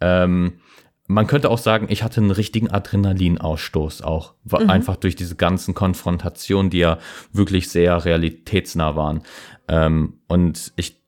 [0.00, 0.60] Ähm,
[1.10, 4.70] man könnte auch sagen, ich hatte einen richtigen Adrenalinausstoß auch, mhm.
[4.70, 6.98] einfach durch diese ganzen Konfrontationen, die ja
[7.32, 9.22] wirklich sehr realitätsnah waren.
[9.66, 11.02] Ähm, und ich,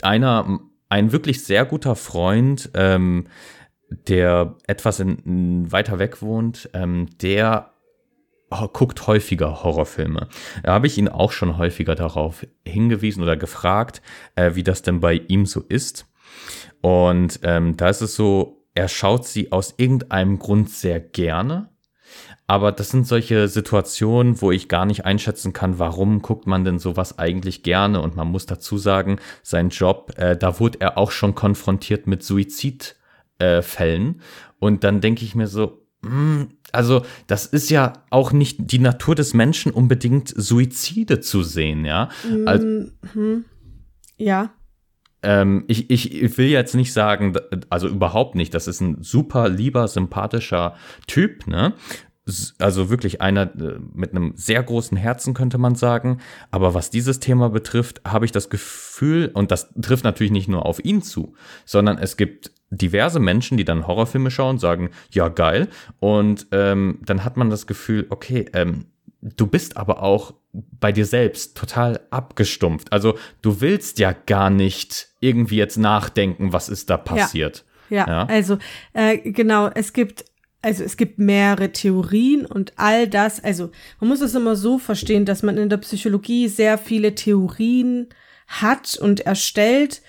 [0.00, 3.26] einer, ein wirklich sehr guter Freund, ähm,
[4.08, 7.70] der etwas in, weiter weg wohnt, ähm, der
[8.72, 10.28] guckt häufiger Horrorfilme.
[10.62, 14.00] Da habe ich ihn auch schon häufiger darauf hingewiesen oder gefragt,
[14.36, 16.06] äh, wie das denn bei ihm so ist.
[16.80, 21.68] Und ähm, da ist es so, er schaut sie aus irgendeinem Grund sehr gerne.
[22.46, 26.78] Aber das sind solche Situationen, wo ich gar nicht einschätzen kann, warum guckt man denn
[26.78, 28.02] sowas eigentlich gerne.
[28.02, 32.22] Und man muss dazu sagen, sein Job, äh, da wurde er auch schon konfrontiert mit
[32.22, 32.94] Suizidfällen.
[33.38, 34.22] Äh,
[34.58, 38.80] und dann denke ich mir so, mh, hm, also das ist ja auch nicht die
[38.80, 42.10] Natur des Menschen, unbedingt Suizide zu sehen, ja.
[42.44, 42.66] Also,
[43.14, 43.44] mhm.
[44.16, 44.50] Ja
[45.24, 47.34] ähm, ich, ich will jetzt nicht sagen,
[47.70, 50.74] also überhaupt nicht, das ist ein super lieber, sympathischer
[51.06, 51.74] Typ, ne?
[52.58, 56.20] Also wirklich einer äh, mit einem sehr großen Herzen, könnte man sagen.
[56.50, 60.64] Aber was dieses Thema betrifft, habe ich das Gefühl, und das trifft natürlich nicht nur
[60.64, 61.34] auf ihn zu,
[61.66, 65.68] sondern es gibt diverse Menschen, die dann Horrorfilme schauen, sagen, ja, geil.
[66.00, 68.86] Und ähm, dann hat man das Gefühl, okay, ähm,
[69.20, 72.92] du bist aber auch bei dir selbst total abgestumpft.
[72.92, 77.64] Also du willst ja gar nicht irgendwie jetzt nachdenken, was ist da passiert.
[77.88, 78.06] Ja, ja.
[78.06, 78.26] ja?
[78.26, 78.58] also
[78.92, 80.24] äh, genau, es gibt
[80.62, 85.26] also es gibt mehrere Theorien und all das, also man muss es immer so verstehen,
[85.26, 88.08] dass man in der Psychologie sehr viele Theorien
[88.46, 90.00] hat und erstellt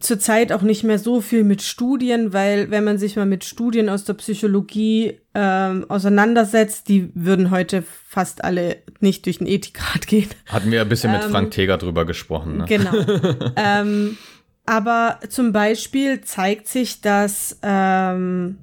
[0.00, 3.88] zurzeit auch nicht mehr so viel mit Studien, weil wenn man sich mal mit Studien
[3.88, 10.28] aus der Psychologie ähm, auseinandersetzt, die würden heute fast alle nicht durch den Ethikrat gehen.
[10.46, 12.58] Hatten wir ein bisschen ähm, mit Frank Teger drüber gesprochen.
[12.58, 12.64] Ne?
[12.68, 12.92] Genau.
[13.56, 14.18] ähm,
[14.66, 18.58] aber zum Beispiel zeigt sich, dass ähm,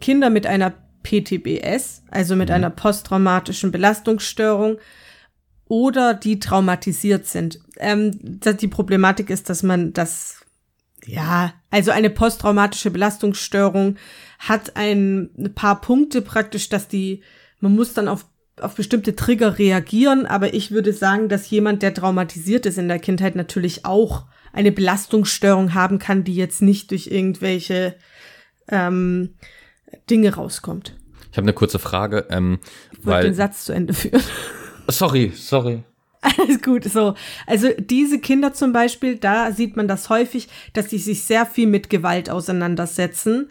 [0.00, 2.56] Kinder mit einer PTBS, also mit mhm.
[2.56, 4.78] einer posttraumatischen Belastungsstörung,
[5.68, 7.60] oder die traumatisiert sind.
[7.78, 10.37] Ähm, die Problematik ist, dass man das
[11.06, 13.96] ja, also eine posttraumatische Belastungsstörung
[14.38, 17.22] hat ein, ein paar Punkte praktisch, dass die,
[17.60, 18.26] man muss dann auf
[18.60, 22.98] auf bestimmte Trigger reagieren, aber ich würde sagen, dass jemand, der traumatisiert ist in der
[22.98, 27.94] Kindheit, natürlich auch eine Belastungsstörung haben kann, die jetzt nicht durch irgendwelche
[28.68, 29.34] ähm,
[30.10, 30.96] Dinge rauskommt.
[31.30, 32.26] Ich habe eine kurze Frage.
[32.30, 32.58] Ähm,
[32.92, 34.22] ich wollte den Satz zu Ende führen.
[34.88, 35.84] Sorry, sorry.
[36.38, 37.14] Alles gut, so.
[37.46, 41.68] Also diese Kinder zum Beispiel, da sieht man das häufig, dass die sich sehr viel
[41.68, 43.50] mit Gewalt auseinandersetzen,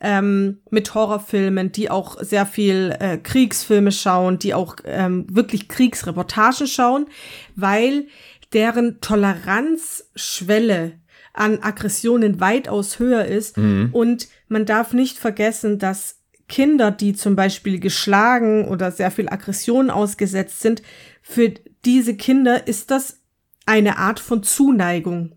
[0.00, 6.66] ähm, mit Horrorfilmen, die auch sehr viel äh, Kriegsfilme schauen, die auch ähm, wirklich Kriegsreportagen
[6.66, 7.06] schauen,
[7.54, 8.06] weil
[8.52, 10.94] deren Toleranzschwelle
[11.34, 13.56] an Aggressionen weitaus höher ist.
[13.56, 13.90] Mhm.
[13.92, 16.16] Und man darf nicht vergessen, dass
[16.48, 20.82] Kinder, die zum Beispiel geschlagen oder sehr viel Aggression ausgesetzt sind,
[21.22, 21.52] für
[21.84, 23.20] diese Kinder ist das
[23.66, 25.34] eine Art von Zuneigung,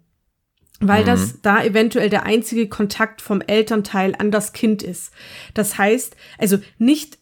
[0.80, 1.08] weil mhm.
[1.08, 5.12] das da eventuell der einzige Kontakt vom Elternteil an das Kind ist.
[5.54, 7.20] Das heißt, also nicht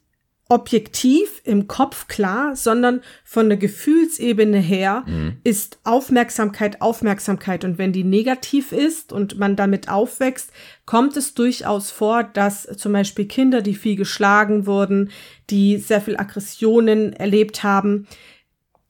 [0.52, 5.38] objektiv im Kopf klar, sondern von der Gefühlsebene her mhm.
[5.44, 7.64] ist Aufmerksamkeit Aufmerksamkeit.
[7.64, 10.52] Und wenn die negativ ist und man damit aufwächst,
[10.88, 15.12] kommt es durchaus vor, dass zum Beispiel Kinder, die viel geschlagen wurden,
[15.52, 18.08] die sehr viel Aggressionen erlebt haben,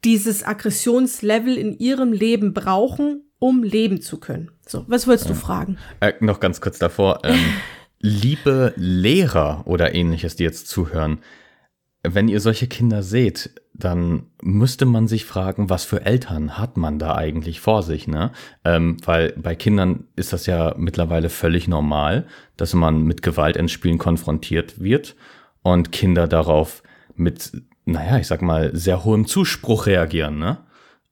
[0.04, 4.52] dieses Aggressionslevel in ihrem Leben brauchen, um leben zu können.
[4.66, 5.78] So, was wolltest du fragen?
[6.00, 7.22] Äh, noch ganz kurz davor.
[7.24, 7.40] Ähm,
[8.00, 11.20] liebe Lehrer oder ähnliches, die jetzt zuhören,
[12.04, 16.98] wenn ihr solche Kinder seht, dann müsste man sich fragen, was für Eltern hat man
[16.98, 18.32] da eigentlich vor sich, ne?
[18.64, 23.68] Ähm, weil bei Kindern ist das ja mittlerweile völlig normal, dass man mit Gewalt in
[23.68, 25.16] Spielen konfrontiert wird
[25.62, 26.84] und Kinder darauf
[27.16, 27.52] mit
[27.92, 30.60] naja, ich sag mal, sehr hohem Zuspruch reagieren, ne?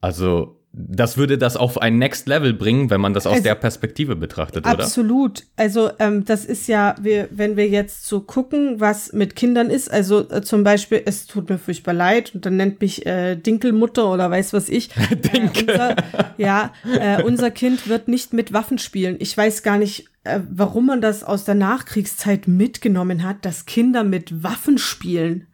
[0.02, 3.56] Also, das würde das auf ein Next Level bringen, wenn man das aus also, der
[3.56, 4.84] Perspektive betrachtet, oder?
[4.84, 5.44] Absolut.
[5.56, 9.90] Also ähm, das ist ja, wir, wenn wir jetzt so gucken, was mit Kindern ist,
[9.90, 14.12] also äh, zum Beispiel, es tut mir furchtbar leid und dann nennt mich äh, Dinkelmutter
[14.12, 14.90] oder weiß was ich.
[15.12, 15.68] Dinkel.
[15.68, 15.96] Äh, unser,
[16.38, 19.18] ja, äh, unser Kind wird nicht mit Waffen spielen.
[19.20, 20.08] Ich weiß gar nicht,
[20.50, 25.48] warum man das aus der Nachkriegszeit mitgenommen hat, dass Kinder mit Waffen spielen.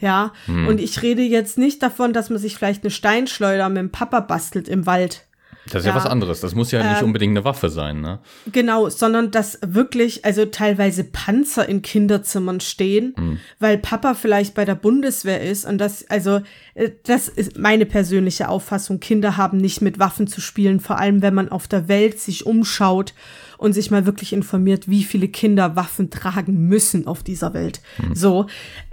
[0.00, 0.66] Ja, hm.
[0.66, 4.20] und ich rede jetzt nicht davon, dass man sich vielleicht eine Steinschleuder mit dem Papa
[4.20, 5.26] bastelt im Wald.
[5.70, 6.40] Das ist ja, ja was anderes.
[6.40, 8.18] Das muss ja ähm, nicht unbedingt eine Waffe sein, ne?
[8.50, 13.38] Genau, sondern dass wirklich, also teilweise Panzer in Kinderzimmern stehen, mhm.
[13.58, 16.40] weil Papa vielleicht bei der Bundeswehr ist und das, also,
[16.74, 19.00] äh, das ist meine persönliche Auffassung.
[19.00, 22.46] Kinder haben nicht mit Waffen zu spielen, vor allem wenn man auf der Welt sich
[22.46, 23.14] umschaut
[23.58, 27.80] und sich mal wirklich informiert, wie viele Kinder Waffen tragen müssen auf dieser Welt.
[27.98, 28.14] Mhm.
[28.14, 28.46] So,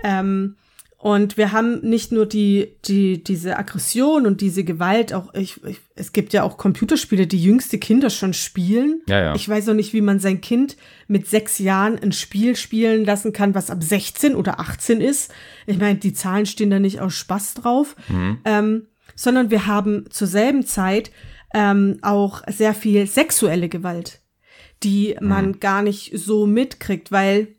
[0.04, 0.56] ähm,
[1.00, 5.78] und wir haben nicht nur die, die, diese Aggression und diese Gewalt, auch ich, ich,
[5.96, 9.02] es gibt ja auch Computerspiele, die jüngste Kinder schon spielen.
[9.08, 9.36] Ja, ja.
[9.36, 10.76] Ich weiß auch nicht, wie man sein Kind
[11.08, 15.32] mit sechs Jahren ein Spiel spielen lassen kann, was ab 16 oder 18 ist.
[15.68, 17.96] Ich meine, die Zahlen stehen da nicht aus Spaß drauf.
[18.10, 18.40] Mhm.
[18.44, 21.12] Ähm, sondern wir haben zur selben Zeit
[21.54, 24.22] ähm, auch sehr viel sexuelle Gewalt,
[24.84, 25.60] die man mhm.
[25.60, 27.57] gar nicht so mitkriegt, weil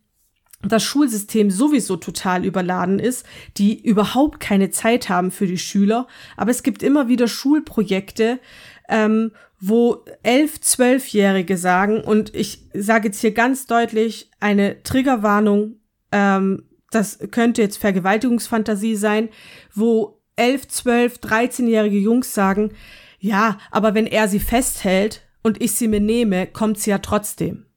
[0.62, 3.25] das Schulsystem sowieso total überladen ist,
[3.57, 6.09] die überhaupt keine Zeit haben für die Schüler.
[6.37, 8.40] Aber es gibt immer wieder Schulprojekte,
[8.88, 15.77] ähm, wo elf, zwölfjährige sagen, und ich sage jetzt hier ganz deutlich eine Triggerwarnung,
[16.11, 19.29] ähm, das könnte jetzt Vergewaltigungsfantasie sein,
[19.75, 22.73] wo elf, zwölf, dreizehnjährige Jungs sagen,
[23.21, 27.67] ja, aber wenn er sie festhält und ich sie mir nehme, kommt sie ja trotzdem.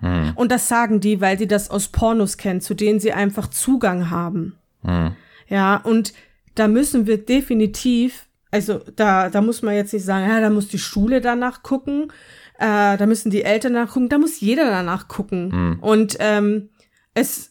[0.00, 0.32] Hm.
[0.34, 4.10] Und das sagen die, weil sie das aus Pornos kennen, zu denen sie einfach Zugang
[4.10, 4.56] haben.
[4.82, 5.12] Hm.
[5.48, 6.12] Ja, und
[6.54, 10.68] da müssen wir definitiv, also da, da muss man jetzt nicht sagen, ja, da muss
[10.68, 12.12] die Schule danach gucken,
[12.58, 15.52] äh, da müssen die Eltern nachgucken, da muss jeder danach gucken.
[15.52, 15.78] Hm.
[15.80, 16.70] Und ähm,
[17.14, 17.50] es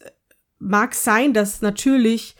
[0.58, 2.36] mag sein, dass natürlich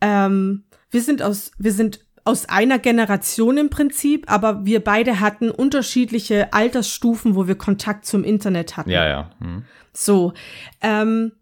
[0.00, 5.50] ähm, wir sind aus, wir sind aus einer Generation im Prinzip, aber wir beide hatten
[5.50, 8.90] unterschiedliche Altersstufen, wo wir Kontakt zum Internet hatten.
[8.90, 9.30] Ja, ja.
[9.40, 9.64] Hm.
[9.92, 10.32] So.
[10.80, 11.32] Ähm,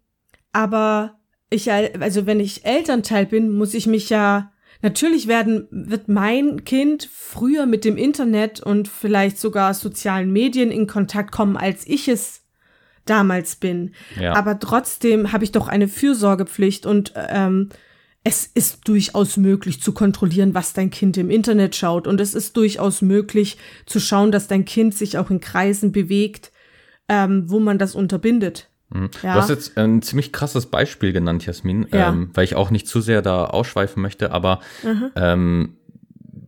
[0.51, 6.63] aber ich, also wenn ich Elternteil bin, muss ich mich ja, natürlich werden, wird mein
[6.63, 12.07] Kind früher mit dem Internet und vielleicht sogar sozialen Medien in Kontakt kommen, als ich
[12.07, 12.45] es
[13.05, 13.93] damals bin.
[14.19, 14.33] Ja.
[14.33, 17.69] Aber trotzdem habe ich doch eine Fürsorgepflicht und ähm,
[18.23, 22.05] es ist durchaus möglich zu kontrollieren, was dein Kind im Internet schaut.
[22.05, 26.51] Und es ist durchaus möglich zu schauen, dass dein Kind sich auch in Kreisen bewegt,
[27.07, 28.69] ähm, wo man das unterbindet.
[28.89, 29.09] Mhm.
[29.23, 29.33] Ja.
[29.33, 32.09] Du hast jetzt ein ziemlich krasses Beispiel genannt, Jasmin, ja.
[32.09, 35.11] ähm, weil ich auch nicht zu sehr da ausschweifen möchte, aber mhm.
[35.15, 35.77] ähm,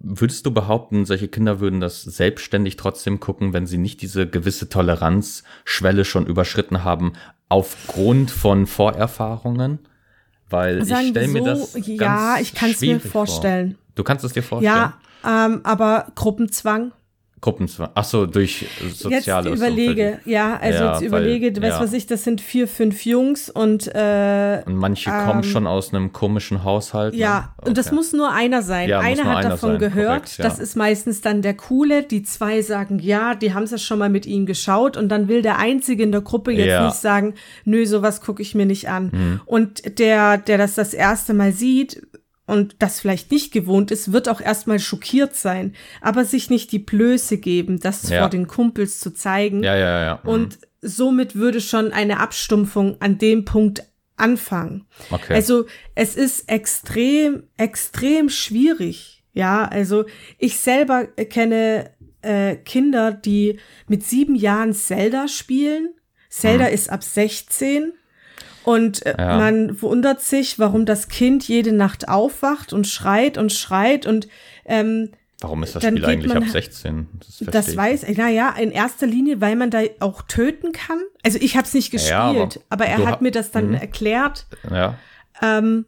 [0.04, 4.68] würdest du behaupten, solche Kinder würden das selbstständig trotzdem gucken, wenn sie nicht diese gewisse
[4.68, 7.14] Toleranzschwelle schon überschritten haben,
[7.50, 9.80] aufgrund von Vorerfahrungen?
[10.52, 13.72] Weil Sagen ich stelle so, mir das ganz Ja, ich kann es mir vorstellen.
[13.72, 13.78] Vor.
[13.96, 14.94] Du kannst es dir vorstellen.
[15.24, 16.92] Ja, ähm, aber Gruppenzwang
[17.42, 17.90] Gruppenzwang.
[17.96, 21.84] Ach so, durch soziale Jetzt überlege, ja, also ja, jetzt überlege, du weißt ja.
[21.84, 25.92] was ich, das sind vier, fünf Jungs und äh, Und manche ähm, kommen schon aus
[25.92, 27.16] einem komischen Haushalt.
[27.16, 27.48] Ja, ne?
[27.58, 27.70] okay.
[27.70, 28.90] und das muss nur einer sein.
[28.90, 29.80] Ja, einer hat einer davon sein.
[29.80, 30.26] gehört.
[30.26, 32.04] Korrekt, das ist meistens dann der Coole.
[32.04, 35.28] Die zwei sagen, ja, die haben es ja schon mal mit ihm geschaut und dann
[35.28, 37.34] will der Einzige in der Gruppe jetzt nicht sagen,
[37.66, 39.10] nö, sowas gucke ich mir nicht an.
[39.12, 39.42] Mhm.
[39.46, 42.04] Und der, der das das erste Mal sieht,
[42.52, 46.80] und das vielleicht nicht gewohnt ist, wird auch erstmal schockiert sein, aber sich nicht die
[46.80, 48.20] Blöße geben, das ja.
[48.20, 49.64] vor den Kumpels zu zeigen.
[49.64, 50.20] Ja, ja, ja.
[50.24, 50.30] Mhm.
[50.30, 53.84] Und somit würde schon eine Abstumpfung an dem Punkt
[54.18, 54.86] anfangen.
[55.12, 55.34] Okay.
[55.34, 59.24] Also es ist extrem, extrem schwierig.
[59.32, 60.04] Ja, also
[60.38, 65.94] ich selber kenne äh, Kinder, die mit sieben Jahren Zelda spielen.
[66.30, 66.74] Zelda mhm.
[66.74, 67.94] ist ab 16
[68.64, 69.38] und äh, ja.
[69.38, 74.28] man wundert sich, warum das Kind jede Nacht aufwacht und schreit und schreit und
[74.66, 75.10] ähm,
[75.42, 77.08] Warum ist das Spiel eigentlich ab 16?
[77.40, 78.16] Das, das weiß ich.
[78.16, 81.00] Naja, in erster Linie, weil man da auch töten kann.
[81.24, 83.80] Also ich habe es nicht gespielt, ja, aber, aber, er hat mir das dann mh.
[83.80, 84.46] erklärt.
[84.70, 85.00] Ja.
[85.42, 85.86] Ähm,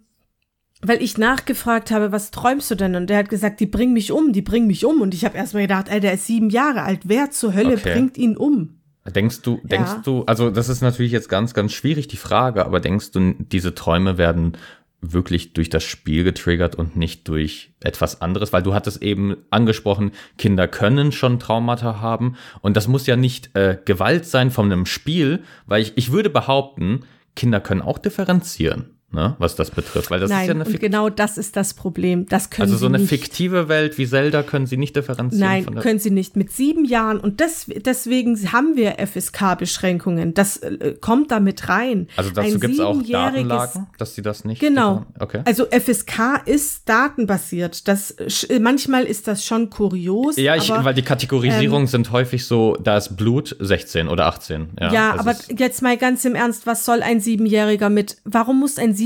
[0.82, 2.96] weil ich nachgefragt habe, was träumst du denn?
[2.96, 5.02] Und der hat gesagt, die bringen mich um, die bringen mich um.
[5.02, 7.02] Und ich habe erstmal gedacht, Alter, er ist sieben Jahre alt.
[7.06, 7.94] Wer zur Hölle okay.
[7.94, 8.82] bringt ihn um?
[9.06, 10.02] Denkst du, denkst ja.
[10.04, 13.76] du, also das ist natürlich jetzt ganz, ganz schwierig, die Frage, aber denkst du, diese
[13.76, 14.58] Träume werden
[15.02, 20.12] wirklich durch das Spiel getriggert und nicht durch etwas anderes, weil du hattest eben angesprochen,
[20.38, 24.86] Kinder können schon Traumata haben und das muss ja nicht äh, Gewalt sein von einem
[24.86, 27.02] Spiel, weil ich, ich würde behaupten,
[27.36, 30.12] Kinder können auch differenzieren ne, was das betrifft.
[30.12, 32.26] Weil das Nein, ist ja eine und genau das ist das Problem.
[32.28, 33.10] Das können also so eine nicht.
[33.10, 35.48] fiktive Welt wie Zelda können Sie nicht differenzieren.
[35.48, 36.36] Nein, können Sie nicht.
[36.36, 40.34] Mit sieben Jahren und des, deswegen haben wir FSK-Beschränkungen.
[40.34, 42.08] Das äh, kommt da mit rein.
[42.16, 44.60] Also dazu gibt es auch Datenlagen, dass Sie das nicht.
[44.60, 45.06] Genau.
[45.20, 45.42] Okay.
[45.46, 47.88] Also FSK ist datenbasiert.
[47.88, 48.16] Das
[48.60, 50.38] manchmal ist das schon kurios.
[50.38, 54.26] Ja, ich, aber, weil die Kategorisierungen ähm, sind häufig so, da ist Blut 16 oder
[54.26, 54.70] 18.
[54.80, 58.18] Ja, ja aber jetzt mal ganz im Ernst, was soll ein Siebenjähriger mit?
[58.24, 59.03] Warum muss ein Siebenjähriger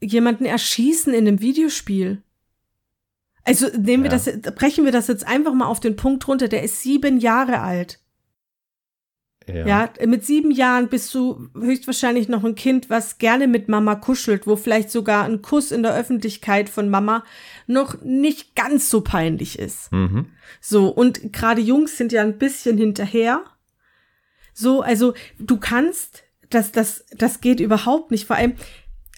[0.00, 2.22] jemanden erschießen in einem Videospiel.
[3.44, 4.18] Also nehmen wir ja.
[4.18, 6.48] das, brechen wir das jetzt einfach mal auf den Punkt runter.
[6.48, 7.98] Der ist sieben Jahre alt.
[9.48, 9.66] Ja.
[9.66, 10.06] ja.
[10.06, 14.56] mit sieben Jahren bist du höchstwahrscheinlich noch ein Kind, was gerne mit Mama kuschelt, wo
[14.56, 17.24] vielleicht sogar ein Kuss in der Öffentlichkeit von Mama
[17.66, 19.92] noch nicht ganz so peinlich ist.
[19.92, 20.26] Mhm.
[20.60, 23.44] So, und gerade Jungs sind ja ein bisschen hinterher.
[24.54, 26.21] So, also du kannst,
[26.54, 28.26] das, das, das geht überhaupt nicht.
[28.26, 28.54] Vor allem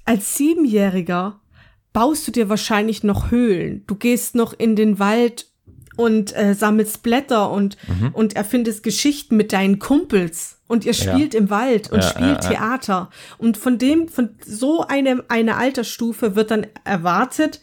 [0.04, 1.40] als Siebenjähriger
[1.92, 3.84] baust du dir wahrscheinlich noch Höhlen.
[3.86, 5.46] Du gehst noch in den Wald
[5.96, 8.10] und äh, sammelst Blätter und, mhm.
[8.12, 11.40] und erfindest Geschichten mit deinen Kumpels und ihr spielt ja.
[11.40, 13.10] im Wald und ja, spielt ja, Theater.
[13.38, 17.60] Und von dem, von so einem, eine Altersstufe wird dann erwartet,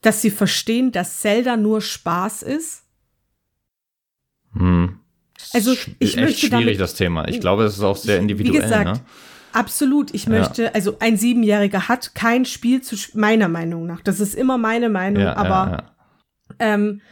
[0.00, 2.84] dass sie verstehen, dass Zelda nur Spaß ist.
[4.54, 4.98] Hm.
[5.52, 7.28] Also ich möchte schwierig damit, das Thema.
[7.28, 8.54] Ich glaube, es ist auch sehr individuell.
[8.54, 9.00] Wie gesagt, ne?
[9.52, 10.14] Absolut.
[10.14, 10.70] Ich möchte, ja.
[10.72, 14.00] also ein Siebenjähriger hat kein Spiel zu, meiner Meinung nach.
[14.00, 17.02] Das ist immer meine Meinung, ja, aber ja, ähm,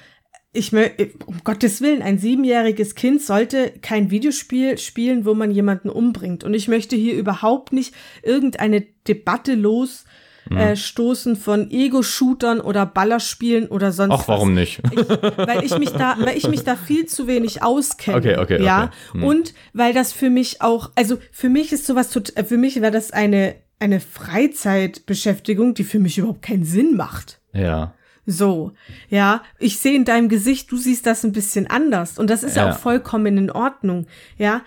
[0.53, 5.91] ich möchte, um Gottes Willen, ein siebenjähriges Kind sollte kein Videospiel spielen, wo man jemanden
[5.91, 6.43] umbringt.
[6.43, 10.05] Und ich möchte hier überhaupt nicht irgendeine Debatte los
[10.51, 10.57] mhm.
[10.57, 14.83] äh, stoßen von Ego-Shootern oder Ballerspielen oder sonst Ach, warum nicht?
[14.91, 18.19] Ich, weil ich mich da, weil ich mich da viel zu wenig auskenne.
[18.19, 18.91] Okay, okay, ja.
[19.09, 19.19] Okay.
[19.19, 19.25] Mhm.
[19.25, 22.93] Und weil das für mich auch, also für mich ist sowas, äh, für mich wäre
[22.93, 27.41] das eine, eine Freizeitbeschäftigung, die für mich überhaupt keinen Sinn macht.
[27.53, 27.95] Ja.
[28.27, 28.73] So,
[29.09, 32.57] ja, ich sehe in deinem Gesicht, du siehst das ein bisschen anders und das ist
[32.57, 34.63] ja, ja auch vollkommen in Ordnung, ja.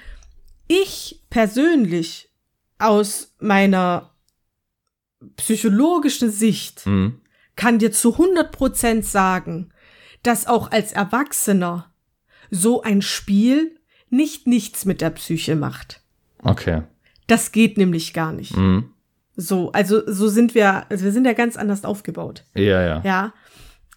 [0.68, 2.30] Ich persönlich
[2.80, 4.13] aus meiner
[5.38, 7.22] psychologische Sicht mhm.
[7.56, 9.72] kann dir zu 100 Prozent sagen,
[10.24, 11.92] dass auch als Erwachsener
[12.50, 13.78] so ein Spiel
[14.10, 16.02] nicht nichts mit der Psyche macht.
[16.44, 16.84] Okay.
[17.28, 18.56] Das geht nämlich gar nicht.
[18.56, 18.90] Mhm.
[19.36, 22.46] So, also so sind wir, also wir sind ja ganz anders aufgebaut.
[22.54, 23.02] Ja, ja.
[23.04, 23.34] Ja.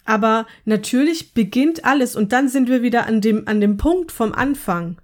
[0.05, 4.33] Aber natürlich beginnt alles und dann sind wir wieder an dem, an dem Punkt vom
[4.33, 4.99] Anfang.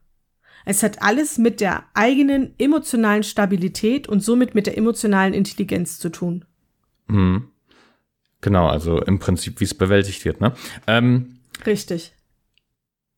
[0.64, 6.08] Es hat alles mit der eigenen emotionalen Stabilität und somit mit der emotionalen Intelligenz zu
[6.10, 6.44] tun.
[7.08, 7.48] Mhm.
[8.40, 10.52] Genau, also im Prinzip, wie es bewältigt wird, ne?
[10.86, 12.12] Ähm, Richtig.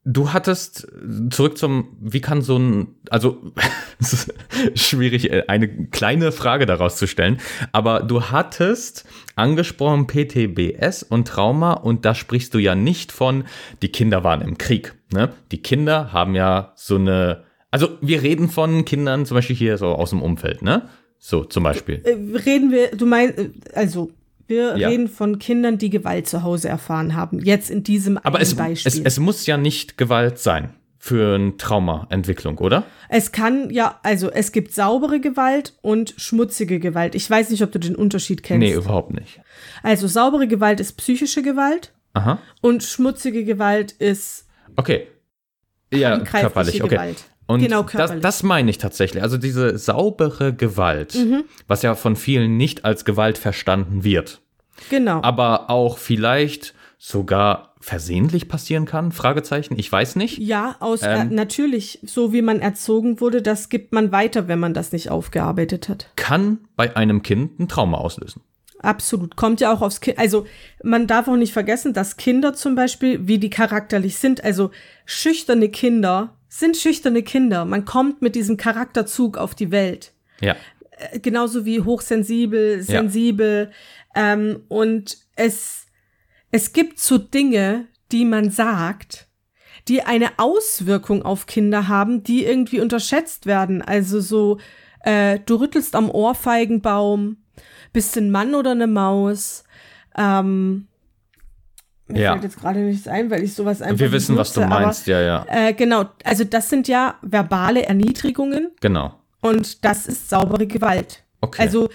[0.07, 0.87] Du hattest
[1.31, 3.53] zurück zum, wie kann so ein, also
[4.75, 7.41] schwierig, äh, eine kleine Frage daraus zu stellen,
[7.73, 13.45] aber du hattest angesprochen PTBS und Trauma und da sprichst du ja nicht von,
[13.81, 14.95] die Kinder waren im Krieg.
[15.11, 15.33] Ne?
[15.53, 19.87] Die Kinder haben ja so eine, also wir reden von Kindern zum Beispiel hier so
[19.87, 20.89] aus dem Umfeld, ne?
[21.19, 22.03] So zum Beispiel.
[22.05, 24.11] Äh, reden wir, du meinst, äh, also
[24.47, 24.89] wir ja.
[24.89, 27.39] reden von Kindern, die Gewalt zu Hause erfahren haben.
[27.39, 28.93] Jetzt in diesem Aber es, Beispiel.
[28.93, 32.85] Es, es muss ja nicht Gewalt sein für eine Traumaentwicklung, oder?
[33.11, 37.15] Es kann ja, also es gibt saubere Gewalt und schmutzige Gewalt.
[37.15, 38.61] Ich weiß nicht, ob du den Unterschied kennst.
[38.61, 39.41] Nee, überhaupt nicht.
[39.83, 41.93] Also saubere Gewalt ist psychische Gewalt.
[42.15, 42.39] Aha.
[42.63, 44.47] Und schmutzige Gewalt ist.
[44.77, 45.09] Okay.
[45.93, 46.95] Ja, körperlich, okay.
[46.95, 47.25] Gewalt.
[47.47, 49.23] Und genau, das, das meine ich tatsächlich.
[49.23, 51.45] Also diese saubere Gewalt, mhm.
[51.67, 54.41] was ja von vielen nicht als Gewalt verstanden wird.
[54.91, 55.21] Genau.
[55.23, 59.13] Aber auch vielleicht sogar versehentlich passieren kann?
[59.13, 60.39] Fragezeichen, ich weiß nicht.
[60.39, 64.49] Ja, aus äh, ähm, äh, natürlich, so wie man erzogen wurde, das gibt man weiter,
[64.49, 66.09] wenn man das nicht aufgearbeitet hat.
[66.17, 68.41] Kann bei einem Kind ein Trauma auslösen.
[68.79, 69.37] Absolut.
[69.37, 70.19] Kommt ja auch aufs Kind.
[70.19, 70.47] Also
[70.83, 74.71] man darf auch nicht vergessen, dass Kinder zum Beispiel, wie die charakterlich sind, also
[75.05, 77.65] schüchterne Kinder sind schüchterne Kinder.
[77.65, 80.13] Man kommt mit diesem Charakterzug auf die Welt.
[80.41, 80.55] Ja.
[80.93, 83.73] Äh, genauso wie hochsensibel, sensibel.
[84.15, 84.33] Ja.
[84.35, 85.87] Ähm, und es,
[86.53, 89.27] es gibt so Dinge, die man sagt,
[89.89, 93.83] die eine Auswirkung auf Kinder haben, die irgendwie unterschätzt werden.
[93.83, 94.59] Also so,
[95.01, 97.39] äh, du rüttelst am Ohrfeigenbaum,
[97.93, 99.65] bist ein Mann oder eine Maus.
[100.17, 100.87] Ähm,
[102.07, 102.33] mir ja.
[102.33, 103.99] fällt jetzt gerade nichts ein, weil ich sowas einfach.
[103.99, 105.69] Wir wissen, nutze, was du meinst, aber, ja, ja.
[105.69, 108.71] Äh, genau, also das sind ja verbale Erniedrigungen.
[108.81, 109.15] Genau.
[109.41, 111.23] Und das ist saubere Gewalt.
[111.41, 111.63] Okay.
[111.63, 111.89] Also,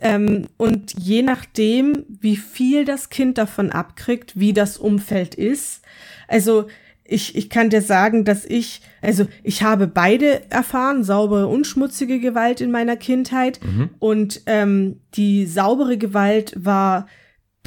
[0.00, 5.82] ähm, und je nachdem, wie viel das Kind davon abkriegt, wie das Umfeld ist,
[6.28, 6.66] also
[7.10, 12.20] ich, ich kann dir sagen, dass ich, also ich habe beide erfahren, saubere und schmutzige
[12.20, 13.60] Gewalt in meiner Kindheit.
[13.64, 13.90] Mhm.
[13.98, 17.06] Und ähm, die saubere Gewalt war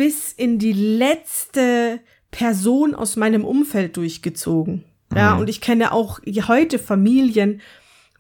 [0.02, 2.00] bis in die letzte
[2.32, 4.84] Person aus meinem Umfeld durchgezogen.
[5.16, 5.42] Ja, mhm.
[5.42, 7.62] und ich kenne auch heute Familien,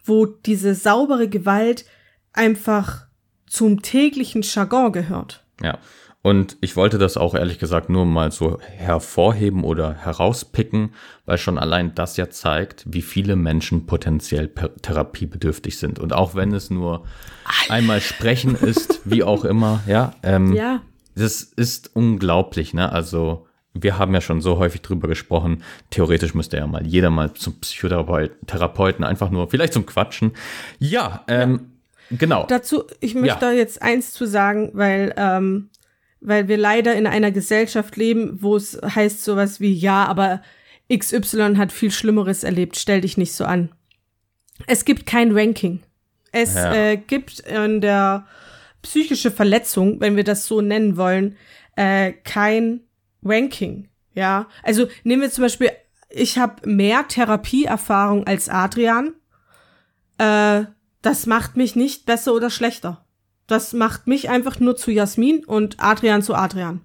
[0.05, 1.85] wo diese saubere Gewalt
[2.33, 3.07] einfach
[3.47, 5.43] zum täglichen Jargon gehört.
[5.59, 5.79] Ja.
[6.21, 10.93] Und ich wollte das auch ehrlich gesagt nur mal so hervorheben oder herauspicken,
[11.25, 14.49] weil schon allein das ja zeigt, wie viele Menschen potenziell
[14.84, 15.97] therapiebedürftig sind.
[15.97, 17.07] Und auch wenn es nur
[17.69, 20.13] einmal sprechen ist, wie auch immer, ja.
[20.21, 20.82] Ähm, ja
[21.16, 22.91] Das ist unglaublich, ne?
[22.91, 25.64] Also, wir haben ja schon so häufig drüber gesprochen.
[25.89, 30.32] Theoretisch müsste ja mal jeder mal zum Psychotherapeuten, einfach nur, vielleicht zum Quatschen.
[30.80, 31.72] Ja, ähm,
[32.09, 32.18] ja.
[32.18, 32.45] genau.
[32.47, 33.39] Dazu, ich möchte ja.
[33.39, 35.70] da jetzt eins zu sagen, weil, ähm,
[36.20, 40.41] weil wir leider in einer Gesellschaft leben, wo es heißt sowas wie, ja, aber
[40.93, 43.70] XY hat viel Schlimmeres erlebt, stell dich nicht so an.
[44.68, 45.82] Es gibt kein Ranking.
[46.34, 46.74] Es ja.
[46.74, 48.26] äh, gibt in der
[48.82, 51.38] psychische Verletzung, wenn wir das so nennen wollen,
[51.75, 52.82] äh, kein
[53.23, 53.88] Ranking.
[54.13, 55.71] Ja, also nehmen wir zum Beispiel,
[56.09, 59.13] ich habe mehr Therapieerfahrung als Adrian.
[60.17, 60.65] Äh,
[61.01, 63.05] das macht mich nicht besser oder schlechter.
[63.47, 66.82] Das macht mich einfach nur zu Jasmin und Adrian zu Adrian.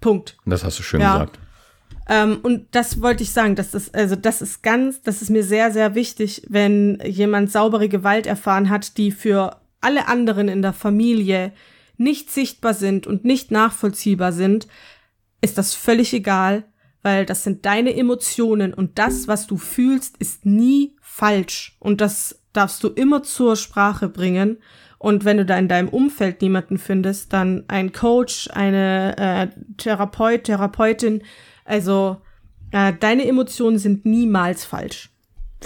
[0.00, 0.36] Punkt.
[0.46, 1.14] Das hast du schön ja.
[1.14, 1.38] gesagt.
[2.08, 5.44] Ähm, und das wollte ich sagen, dass das, also das ist ganz, das ist mir
[5.44, 10.72] sehr, sehr wichtig, wenn jemand saubere Gewalt erfahren hat, die für alle anderen in der
[10.72, 11.52] Familie
[11.96, 14.66] nicht sichtbar sind und nicht nachvollziehbar sind,
[15.40, 16.64] ist das völlig egal,
[17.02, 22.40] weil das sind deine Emotionen und das, was du fühlst, ist nie falsch und das
[22.52, 24.58] darfst du immer zur Sprache bringen.
[24.98, 30.44] Und wenn du da in deinem Umfeld niemanden findest, dann ein Coach, eine äh, Therapeut,
[30.44, 31.22] Therapeutin,
[31.64, 32.20] also
[32.70, 35.10] äh, deine Emotionen sind niemals falsch.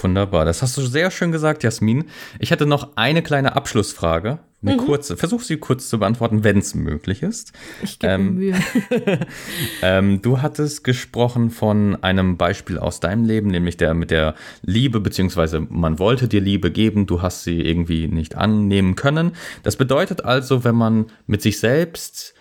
[0.01, 2.05] Wunderbar, das hast du sehr schön gesagt, Jasmin.
[2.39, 4.41] Ich hätte noch eine kleine Abschlussfrage.
[4.65, 4.87] Eine mhm.
[4.87, 7.53] kurze, versuch sie kurz zu beantworten, wenn es möglich ist.
[7.83, 8.55] Ich gebe ähm, Mühe.
[9.83, 15.01] ähm, du hattest gesprochen von einem Beispiel aus deinem Leben, nämlich der mit der Liebe,
[15.01, 19.33] beziehungsweise man wollte dir Liebe geben, du hast sie irgendwie nicht annehmen können.
[19.63, 22.35] Das bedeutet also, wenn man mit sich selbst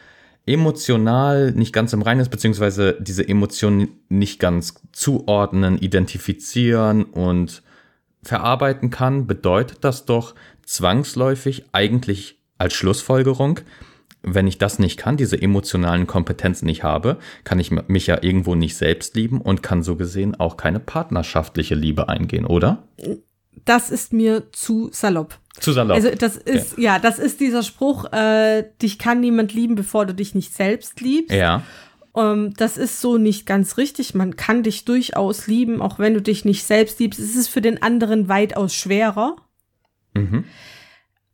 [0.46, 7.64] emotional nicht ganz im Reinen ist, beziehungsweise diese Emotionen nicht ganz zuordnen, identifizieren und
[8.22, 10.36] verarbeiten kann, bedeutet das doch
[10.66, 13.60] zwangsläufig eigentlich als Schlussfolgerung,
[14.24, 18.56] wenn ich das nicht kann, diese emotionalen Kompetenzen nicht habe, kann ich mich ja irgendwo
[18.56, 22.88] nicht selbst lieben und kann so gesehen auch keine partnerschaftliche Liebe eingehen, oder?
[23.66, 25.38] Das ist mir zu salopp.
[25.60, 25.96] Zu salopp.
[25.96, 30.06] Also das ist, ja, ja das ist dieser Spruch, äh, dich kann niemand lieben, bevor
[30.06, 31.36] du dich nicht selbst liebst.
[31.36, 31.64] Ja.
[32.12, 34.14] Um, ähm, das ist so nicht ganz richtig.
[34.14, 37.20] Man kann dich durchaus lieben, auch wenn du dich nicht selbst liebst.
[37.20, 39.36] Es ist für den anderen weitaus schwerer.
[40.14, 40.46] Mhm.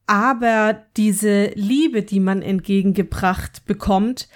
[0.08, 4.28] Aber diese Liebe, die man entgegengebracht bekommt,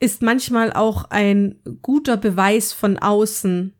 [0.00, 3.74] ist manchmal auch ein guter Beweis von außen,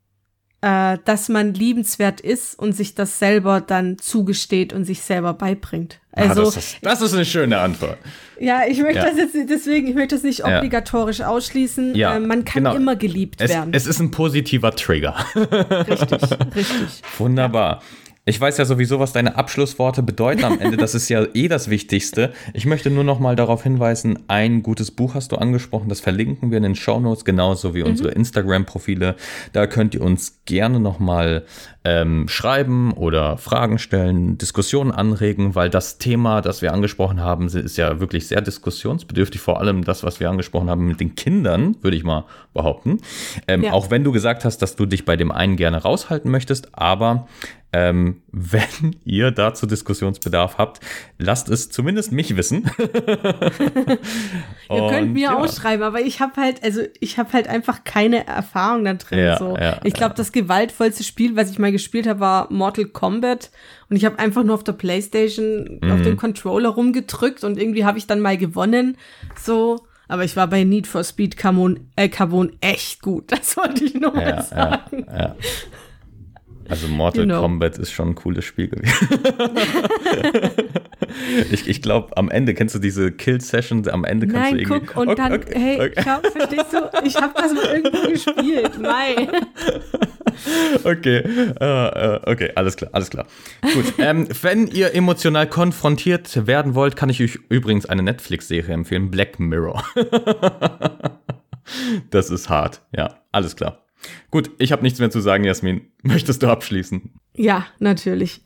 [0.63, 5.99] äh, dass man liebenswert ist und sich das selber dann zugesteht und sich selber beibringt.
[6.13, 7.99] Also, ah, das, ist, das, ist, eine schöne Antwort.
[8.39, 9.07] Ja, ich möchte ja.
[9.07, 11.29] das jetzt deswegen, ich möchte das nicht obligatorisch ja.
[11.29, 11.95] ausschließen.
[11.95, 12.77] Ja, äh, man kann genau.
[12.77, 13.73] immer geliebt es, werden.
[13.73, 15.17] Es ist ein positiver Trigger.
[15.35, 16.23] richtig,
[16.55, 17.03] richtig.
[17.19, 17.83] Wunderbar.
[18.25, 20.77] Ich weiß ja sowieso, was deine Abschlussworte bedeuten am Ende.
[20.77, 22.33] Das ist ja eh das Wichtigste.
[22.55, 25.89] Ich möchte nur noch mal darauf hinweisen, ein gutes Buch hast du angesprochen.
[25.89, 27.89] Das verlinken wir in den Show Notes, genauso wie mhm.
[27.89, 29.17] unsere Instagram-Profile.
[29.53, 31.45] Da könnt ihr uns gerne noch mal
[31.85, 37.77] ähm, schreiben oder Fragen stellen, Diskussionen anregen, weil das Thema, das wir angesprochen haben, ist
[37.77, 39.41] ja wirklich sehr diskussionsbedürftig.
[39.41, 42.99] Vor allem das, was wir angesprochen haben mit den Kindern, würde ich mal behaupten.
[43.49, 43.73] Ähm, ja.
[43.73, 47.27] Auch wenn du gesagt hast, dass du dich bei dem einen gerne raushalten möchtest, aber
[47.73, 50.81] ähm, wenn ihr dazu Diskussionsbedarf habt,
[51.19, 52.71] lasst es zumindest mich wissen.
[54.71, 55.37] ihr könnt mir ja.
[55.37, 59.19] ausschreiben, aber ich habe halt, also ich habe halt einfach keine Erfahrung da drin.
[59.19, 59.57] Ja, so.
[59.57, 63.51] Ja, ich glaube, das gewaltvollste Spiel, was ich mal gespielt habe, war Mortal Kombat.
[63.89, 65.93] Und ich habe einfach nur auf der Playstation mhm.
[65.93, 68.97] auf dem Controller rumgedrückt und irgendwie habe ich dann mal gewonnen.
[69.39, 69.85] So.
[70.09, 73.25] Aber ich war bei Need for Speed Carbon, äh, Carbon echt gut.
[73.31, 75.07] Das wollte ich nur mal sagen.
[76.73, 77.43] Also Mortal you know.
[77.43, 78.95] Kombat ist schon ein cooles Spiel gewesen.
[81.53, 84.87] ich ich glaube, am Ende kennst du diese Kill-Session, am Ende kannst Nein, du irgendwie...
[84.87, 86.03] guck, und okay, dann, okay, hey, okay.
[86.03, 89.29] Schau, verstehst du, ich habe das mal irgendwo gespielt, nein.
[90.83, 91.23] Okay,
[91.61, 93.27] uh, uh, okay, alles klar, alles klar.
[93.75, 99.11] Gut, ähm, wenn ihr emotional konfrontiert werden wollt, kann ich euch übrigens eine Netflix-Serie empfehlen,
[99.11, 99.85] Black Mirror.
[102.11, 103.83] das ist hart, ja, alles klar.
[104.31, 105.93] Gut, ich habe nichts mehr zu sagen, Jasmin.
[106.03, 107.13] Möchtest du abschließen?
[107.35, 108.43] Ja, natürlich.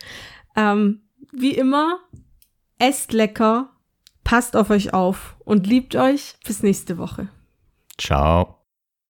[0.57, 1.03] Ähm,
[1.33, 2.01] wie immer,
[2.79, 3.71] esst lecker,
[4.25, 6.35] passt auf euch auf und liebt euch.
[6.45, 7.29] Bis nächste Woche.
[7.99, 8.56] Ciao.